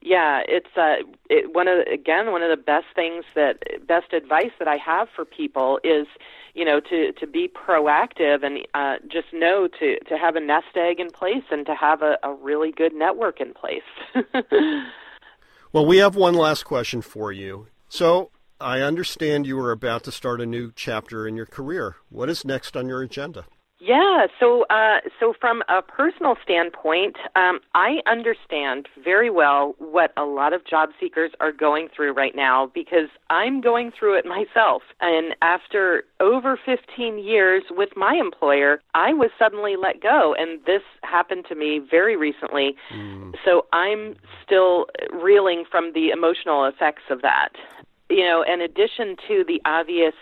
yeah, 0.03 0.43
it's 0.49 0.77
uh, 0.77 0.97
it, 1.31 1.55
one 1.55 1.69
of 1.69 1.87
again 1.87 2.33
one 2.33 2.43
of 2.43 2.51
the 2.51 2.63
best 2.63 2.87
things 2.95 3.25
that 3.35 3.63
best 3.87 4.13
advice 4.13 4.51
that 4.59 4.69
I 4.69 4.77
have 4.77 5.09
for 5.15 5.25
people 5.25 5.79
is 5.85 6.07
you 6.55 6.65
know 6.65 6.81
to 6.81 7.13
to 7.13 7.27
be 7.27 7.49
proactive 7.49 8.45
and 8.45 8.67
uh, 8.75 8.97
just 9.09 9.33
know 9.33 9.69
to 9.79 9.99
to 10.01 10.19
have 10.19 10.35
a 10.35 10.41
nest 10.41 10.77
egg 10.77 10.99
in 10.99 11.11
place 11.11 11.45
and 11.51 11.65
to 11.67 11.75
have 11.75 12.03
a, 12.03 12.19
a 12.23 12.35
really 12.35 12.73
good 12.73 12.93
network 12.93 13.41
in 13.41 13.55
place. 13.55 13.83
well, 15.73 15.87
we 15.87 15.99
have 15.99 16.17
one 16.17 16.35
last 16.35 16.65
question 16.65 17.01
for 17.01 17.31
you. 17.31 17.69
So 17.89 18.31
I 18.61 18.81
understand 18.81 19.47
you 19.47 19.59
are 19.61 19.71
about 19.71 20.03
to 20.05 20.13
start 20.13 20.41
a 20.41 20.47
new 20.47 20.73
chapter 20.75 21.29
in 21.29 21.37
your 21.37 21.47
career. 21.47 21.97
What 22.09 22.29
is 22.29 22.45
next 22.45 22.77
on 22.77 22.89
your 22.89 23.03
agenda? 23.03 23.45
Yeah, 23.85 24.29
so 24.39 24.65
uh, 24.71 25.01
so 25.19 25.35
from 25.41 25.65
a 25.69 25.83
personal 25.83 26.37
standpoint, 26.41 27.17
um, 27.35 27.59
I 27.75 27.97
understand 28.07 28.87
very 29.03 29.29
well 29.29 29.75
what 29.79 30.13
a 30.17 30.23
lot 30.23 30.53
of 30.53 30.65
job 30.65 30.91
seekers 31.01 31.33
are 31.41 31.51
going 31.51 31.89
through 31.89 32.13
right 32.13 32.37
now 32.37 32.71
because 32.73 33.09
I'm 33.29 33.61
going 33.61 33.91
through 33.91 34.19
it 34.19 34.25
myself. 34.25 34.83
And 35.01 35.35
after 35.43 36.05
over 36.21 36.57
15 36.65 37.19
years 37.19 37.65
with 37.73 37.89
my 37.97 38.15
employer, 38.15 38.81
I 38.95 39.15
was 39.15 39.31
suddenly 39.37 39.75
let 39.75 40.01
go, 40.01 40.33
and 40.39 40.65
this 40.65 40.83
happened 41.03 41.47
to 41.49 41.57
me 41.57 41.81
very 41.81 42.17
recently. 42.17 42.77
Mm. 42.95 43.35
So 43.45 43.67
I'm 43.73 44.15
still 44.47 44.87
reeling 45.13 45.65
from 45.69 45.93
the 45.93 46.11
emotional 46.11 46.67
effects 46.67 47.11
of 47.11 47.23
that. 47.23 47.49
You 48.09 48.23
know, 48.27 48.45
in 48.47 48.61
addition 48.61 49.17
to 49.27 49.43
the 49.45 49.61
obvious 49.65 50.15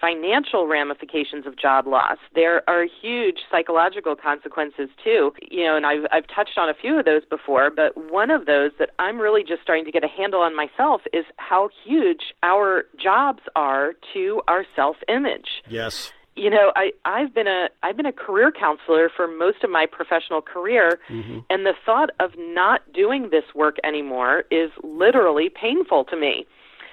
financial 0.00 0.66
ramifications 0.66 1.46
of 1.46 1.56
job 1.56 1.86
loss. 1.86 2.18
There 2.34 2.68
are 2.68 2.86
huge 3.02 3.38
psychological 3.50 4.16
consequences 4.16 4.88
too. 5.02 5.32
You 5.50 5.64
know, 5.64 5.76
and 5.76 5.86
I've 5.86 6.06
I've 6.12 6.26
touched 6.34 6.58
on 6.58 6.68
a 6.68 6.74
few 6.74 6.98
of 6.98 7.04
those 7.04 7.24
before, 7.24 7.70
but 7.70 8.10
one 8.10 8.30
of 8.30 8.46
those 8.46 8.72
that 8.78 8.90
I'm 8.98 9.18
really 9.18 9.42
just 9.42 9.62
starting 9.62 9.84
to 9.84 9.92
get 9.92 10.04
a 10.04 10.08
handle 10.08 10.40
on 10.40 10.54
myself 10.54 11.02
is 11.12 11.24
how 11.36 11.70
huge 11.84 12.34
our 12.42 12.84
jobs 13.00 13.42
are 13.56 13.94
to 14.14 14.42
our 14.48 14.64
self-image. 14.76 15.62
Yes 15.68 16.12
you 16.38 16.48
know 16.48 16.72
i 16.76 16.90
i've 17.04 17.34
been 17.34 17.48
a 17.48 17.68
i've 17.82 17.96
been 17.96 18.06
a 18.06 18.12
career 18.12 18.52
counselor 18.52 19.10
for 19.14 19.26
most 19.26 19.64
of 19.64 19.70
my 19.70 19.86
professional 19.90 20.40
career 20.40 21.00
mm-hmm. 21.08 21.40
and 21.50 21.66
the 21.66 21.74
thought 21.84 22.10
of 22.20 22.30
not 22.38 22.80
doing 22.92 23.28
this 23.30 23.44
work 23.54 23.76
anymore 23.82 24.44
is 24.50 24.70
literally 24.82 25.48
painful 25.48 26.04
to 26.04 26.16
me 26.16 26.46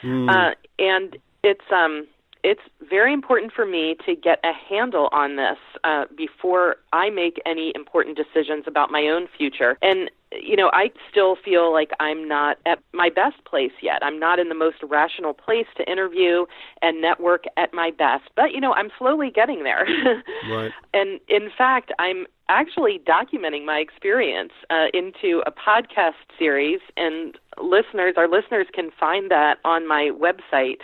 mm. 0.04 0.30
uh 0.30 0.56
and 0.80 1.18
it's 1.44 1.72
um 1.72 2.08
it's 2.46 2.62
very 2.88 3.12
important 3.12 3.52
for 3.52 3.66
me 3.66 3.98
to 4.06 4.16
get 4.16 4.40
a 4.44 4.54
handle 4.54 5.10
on 5.12 5.36
this 5.36 5.58
uh, 5.84 6.06
before 6.16 6.76
I 6.94 7.10
make 7.10 7.42
any 7.44 7.72
important 7.74 8.18
decisions 8.18 8.66
about 8.68 8.92
my 8.92 9.08
own 9.08 9.28
future. 9.36 9.80
And 9.82 10.12
you 10.32 10.56
know, 10.56 10.70
I 10.74 10.92
still 11.10 11.38
feel 11.44 11.72
like 11.72 11.92
I'm 12.00 12.28
not 12.28 12.58
at 12.66 12.80
my 12.94 13.10
best 13.10 13.44
place 13.46 13.72
yet. 13.82 14.04
I'm 14.04 14.20
not 14.20 14.38
in 14.38 14.50
the 14.50 14.56
most 14.56 14.78
rational 14.84 15.34
place 15.34 15.68
to 15.78 15.90
interview 15.90 16.46
and 16.82 17.02
network 17.02 17.46
at 17.58 17.74
my 17.74 17.92
best. 17.92 18.26
But, 18.36 18.52
you 18.52 18.60
know, 18.60 18.74
I'm 18.74 18.90
slowly 18.98 19.32
getting 19.32 19.64
there. 19.64 19.88
right. 20.52 20.72
And 20.94 21.22
in 21.30 21.50
fact, 21.58 21.94
I'm 22.00 22.26
actually 22.50 23.00
documenting 23.08 23.66
my 23.66 23.78
experience 23.78 24.52
uh, 24.70 24.88
into 24.94 25.42
a 25.46 25.52
podcast 25.52 26.14
series, 26.38 26.80
and 26.98 27.38
listeners, 27.62 28.16
our 28.18 28.28
listeners 28.28 28.68
can 28.74 28.92
find 29.00 29.32
that 29.32 29.60
on 29.64 29.88
my 29.88 30.12
website 30.12 30.82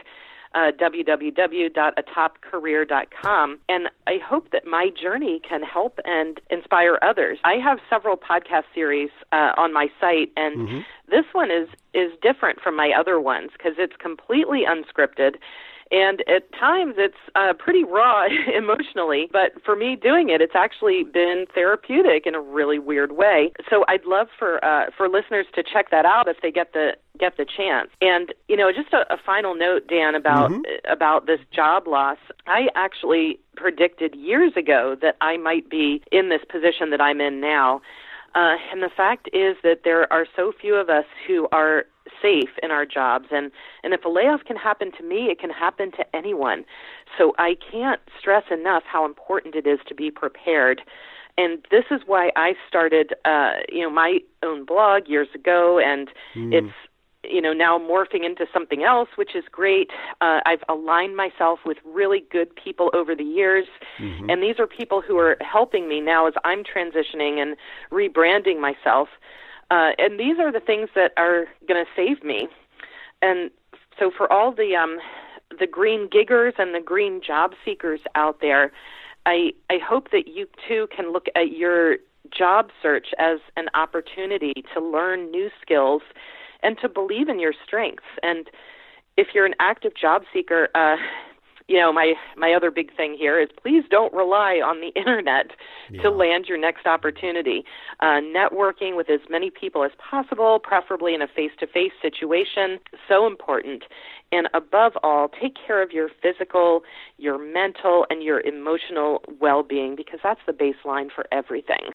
uh, 0.53 0.71
www.atopcareer.com. 0.79 3.59
And 3.69 3.89
I 4.07 4.17
hope 4.23 4.51
that 4.51 4.67
my 4.67 4.89
journey 4.89 5.41
can 5.47 5.63
help 5.63 5.99
and 6.05 6.41
inspire 6.49 6.99
others. 7.01 7.39
I 7.43 7.55
have 7.55 7.79
several 7.89 8.15
podcast 8.17 8.63
series 8.73 9.09
uh, 9.31 9.53
on 9.57 9.73
my 9.73 9.89
site, 9.99 10.31
and 10.35 10.67
mm-hmm. 10.67 10.79
this 11.09 11.25
one 11.33 11.49
is 11.51 11.67
is 11.93 12.11
different 12.21 12.61
from 12.61 12.75
my 12.75 12.91
other 12.97 13.19
ones 13.19 13.51
because 13.53 13.73
it's 13.77 13.95
completely 13.97 14.63
unscripted 14.67 15.35
and 15.91 16.21
at 16.21 16.51
times 16.53 16.95
it's 16.97 17.17
uh, 17.35 17.53
pretty 17.53 17.83
raw 17.83 18.27
emotionally. 18.55 19.27
But 19.31 19.51
for 19.63 19.75
me 19.75 19.95
doing 19.95 20.29
it, 20.29 20.41
it's 20.41 20.55
actually 20.55 21.03
been 21.03 21.45
therapeutic 21.53 22.25
in 22.25 22.33
a 22.33 22.41
really 22.41 22.79
weird 22.79 23.11
way. 23.11 23.51
So 23.69 23.83
I'd 23.87 24.05
love 24.05 24.27
for 24.37 24.63
uh, 24.63 24.85
for 24.95 25.09
listeners 25.09 25.45
to 25.55 25.63
check 25.63 25.91
that 25.91 26.05
out 26.05 26.27
if 26.27 26.37
they 26.41 26.51
get 26.51 26.73
the 26.73 26.91
get 27.19 27.37
the 27.37 27.45
chance. 27.45 27.89
And 28.01 28.33
you 28.47 28.55
know, 28.55 28.71
just 28.71 28.93
a, 28.93 29.13
a 29.13 29.17
final 29.23 29.55
note, 29.55 29.87
Dan, 29.87 30.15
about 30.15 30.51
mm-hmm. 30.51 30.91
about 30.91 31.27
this 31.27 31.39
job 31.53 31.87
loss. 31.87 32.17
I 32.47 32.67
actually 32.75 33.39
predicted 33.55 34.15
years 34.15 34.53
ago 34.55 34.95
that 35.01 35.17
I 35.21 35.37
might 35.37 35.69
be 35.69 36.01
in 36.11 36.29
this 36.29 36.41
position 36.49 36.89
that 36.91 37.01
I'm 37.01 37.21
in 37.21 37.41
now. 37.41 37.81
Uh, 38.33 38.55
and 38.71 38.81
the 38.81 38.89
fact 38.95 39.27
is 39.33 39.57
that 39.61 39.81
there 39.83 40.11
are 40.11 40.25
so 40.37 40.53
few 40.59 40.75
of 40.75 40.89
us 40.89 41.03
who 41.27 41.49
are 41.51 41.85
safe 42.21 42.49
in 42.61 42.71
our 42.71 42.85
jobs. 42.85 43.27
And 43.31 43.51
and 43.83 43.93
if 43.93 44.05
a 44.05 44.09
layoff 44.09 44.43
can 44.45 44.57
happen 44.57 44.91
to 44.97 45.03
me 45.03 45.25
it 45.31 45.39
can 45.39 45.49
happen 45.49 45.91
to 45.91 46.15
anyone. 46.15 46.65
So 47.17 47.33
i 47.37 47.55
can't 47.71 48.01
stress 48.19 48.43
enough 48.51 48.83
how 48.85 49.05
important 49.05 49.55
it 49.55 49.67
is 49.67 49.79
to 49.87 49.95
be 49.95 50.11
prepared. 50.11 50.81
And 51.37 51.65
this 51.71 51.85
is 51.91 52.01
why 52.05 52.31
i 52.35 52.53
started 52.67 53.13
uh 53.25 53.53
you 53.69 53.81
know 53.81 53.89
my 53.89 54.19
own 54.43 54.65
blog 54.65 55.07
years 55.07 55.29
ago. 55.33 55.79
And 55.79 56.09
mm. 56.35 56.53
it's 56.53 56.73
you 57.23 57.41
know 57.41 57.53
now 57.53 57.77
morphing 57.77 58.25
into 58.25 58.45
something 58.51 58.83
else 58.83 59.09
which 59.15 59.35
is 59.35 59.43
great. 59.51 59.91
Uh, 60.21 60.39
i've 60.45 60.63
aligned 60.69 61.15
myself 61.15 61.59
with 61.65 61.77
really 61.85 62.23
good 62.31 62.49
people 62.55 62.89
over 62.93 63.15
the 63.15 63.23
years. 63.23 63.67
Mm-hmm. 63.99 64.29
and 64.29 64.41
these 64.41 64.57
are 64.59 64.67
people 64.67 65.01
who 65.01 65.17
are 65.17 65.37
helping 65.41 65.87
me 65.87 65.99
now 66.01 66.27
as 66.27 66.33
i'm 66.43 66.63
transitioning 66.63 67.41
and 67.41 67.55
rebranding 67.91 68.59
myself 68.59 69.09
uh, 69.71 69.91
and 69.97 70.19
these 70.19 70.37
are 70.37 70.51
the 70.51 70.59
things 70.59 70.89
that 70.93 71.13
are 71.17 71.45
going 71.67 71.83
to 71.83 71.89
save 71.95 72.23
me. 72.23 72.47
And 73.21 73.49
so 73.97 74.11
for 74.15 74.31
all 74.31 74.51
the 74.51 74.75
um, 74.75 74.99
the 75.57 75.67
green 75.67 76.09
giggers 76.09 76.53
and 76.59 76.75
the 76.75 76.81
green 76.81 77.21
job 77.25 77.53
seekers 77.63 78.01
out 78.13 78.41
there, 78.41 78.71
I 79.25 79.53
I 79.69 79.77
hope 79.83 80.11
that 80.11 80.27
you 80.27 80.47
too 80.67 80.87
can 80.95 81.13
look 81.13 81.27
at 81.35 81.51
your 81.51 81.97
job 82.37 82.69
search 82.81 83.07
as 83.17 83.39
an 83.55 83.67
opportunity 83.73 84.53
to 84.73 84.81
learn 84.81 85.31
new 85.31 85.49
skills 85.61 86.01
and 86.63 86.77
to 86.79 86.89
believe 86.89 87.29
in 87.29 87.39
your 87.39 87.53
strengths. 87.65 88.03
And 88.21 88.49
if 89.17 89.29
you're 89.33 89.45
an 89.45 89.55
active 89.59 89.93
job 89.95 90.23
seeker, 90.33 90.69
uh, 90.75 90.97
you 91.71 91.77
know, 91.77 91.93
my 91.93 92.15
my 92.35 92.53
other 92.53 92.69
big 92.69 92.93
thing 92.97 93.15
here 93.17 93.39
is 93.39 93.47
please 93.61 93.85
don't 93.89 94.13
rely 94.13 94.55
on 94.55 94.81
the 94.81 94.89
internet 94.99 95.51
yeah. 95.89 96.01
to 96.01 96.09
land 96.09 96.45
your 96.47 96.57
next 96.57 96.85
opportunity. 96.85 97.63
Uh, 98.01 98.19
networking 98.19 98.97
with 98.97 99.09
as 99.09 99.21
many 99.29 99.49
people 99.49 99.85
as 99.85 99.91
possible, 99.97 100.59
preferably 100.59 101.13
in 101.13 101.21
a 101.21 101.27
face-to-face 101.27 101.93
situation, 102.01 102.77
so 103.07 103.25
important. 103.25 103.83
And 104.33 104.49
above 104.53 104.93
all, 105.01 105.29
take 105.29 105.55
care 105.55 105.81
of 105.81 105.91
your 105.91 106.09
physical, 106.21 106.83
your 107.17 107.37
mental, 107.37 108.05
and 108.09 108.21
your 108.21 108.41
emotional 108.41 109.23
well-being 109.39 109.95
because 109.95 110.19
that's 110.21 110.41
the 110.45 110.53
baseline 110.53 111.09
for 111.13 111.25
everything. 111.31 111.91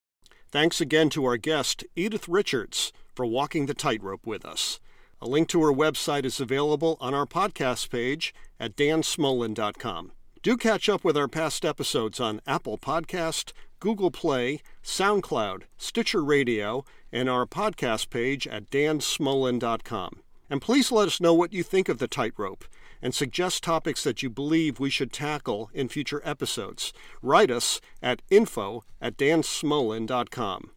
Thanks 0.50 0.80
again 0.80 1.10
to 1.10 1.24
our 1.26 1.36
guest, 1.36 1.84
Edythe 1.96 2.26
Richards, 2.28 2.92
for 3.14 3.26
walking 3.26 3.66
the 3.66 3.74
tightrope 3.74 4.26
with 4.26 4.46
us. 4.46 4.80
A 5.20 5.26
link 5.26 5.48
to 5.48 5.62
her 5.62 5.72
website 5.72 6.24
is 6.24 6.40
available 6.40 6.98
on 7.00 7.14
our 7.14 7.26
podcast 7.26 7.90
page 7.90 8.34
at 8.60 8.76
dansmolin.com. 8.76 10.12
Do 10.42 10.56
catch 10.56 10.88
up 10.88 11.04
with 11.04 11.16
our 11.16 11.26
past 11.26 11.64
episodes 11.64 12.20
on 12.20 12.40
Apple 12.46 12.78
Podcast, 12.78 13.52
Google 13.80 14.10
Play, 14.10 14.60
SoundCloud, 14.84 15.62
Stitcher 15.78 16.22
Radio, 16.22 16.84
and 17.10 17.28
our 17.28 17.46
podcast 17.46 18.10
page 18.10 18.46
at 18.46 18.70
dansmolin.com. 18.70 20.20
And 20.48 20.62
please 20.62 20.92
let 20.92 21.08
us 21.08 21.20
know 21.20 21.34
what 21.34 21.52
you 21.52 21.62
think 21.62 21.88
of 21.88 21.98
the 21.98 22.06
tightrope 22.06 22.64
and 23.02 23.14
suggest 23.14 23.62
topics 23.62 24.04
that 24.04 24.22
you 24.22 24.30
believe 24.30 24.78
we 24.78 24.90
should 24.90 25.12
tackle 25.12 25.70
in 25.74 25.88
future 25.88 26.22
episodes. 26.24 26.92
Write 27.22 27.50
us 27.50 27.80
at 28.02 28.22
info 28.30 28.84
at 29.00 29.16
dansmolin.com. 29.16 30.70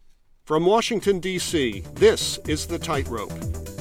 From 0.49 0.65
Washington, 0.65 1.19
D.C., 1.19 1.83
this 1.93 2.39
is 2.47 2.65
The 2.65 2.79
Tightrope. 2.79 3.31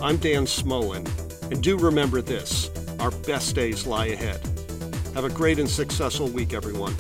I'm 0.03 0.19
Dan 0.19 0.45
Smolin, 0.45 1.09
and 1.51 1.63
do 1.63 1.79
remember 1.79 2.21
this 2.21 2.71
our 3.01 3.11
best 3.11 3.55
days 3.55 3.87
lie 3.87 4.09
ahead. 4.09 4.39
Have 5.15 5.25
a 5.25 5.31
great 5.31 5.59
and 5.59 5.67
successful 5.67 6.29
week, 6.29 6.53
everyone. 6.53 6.95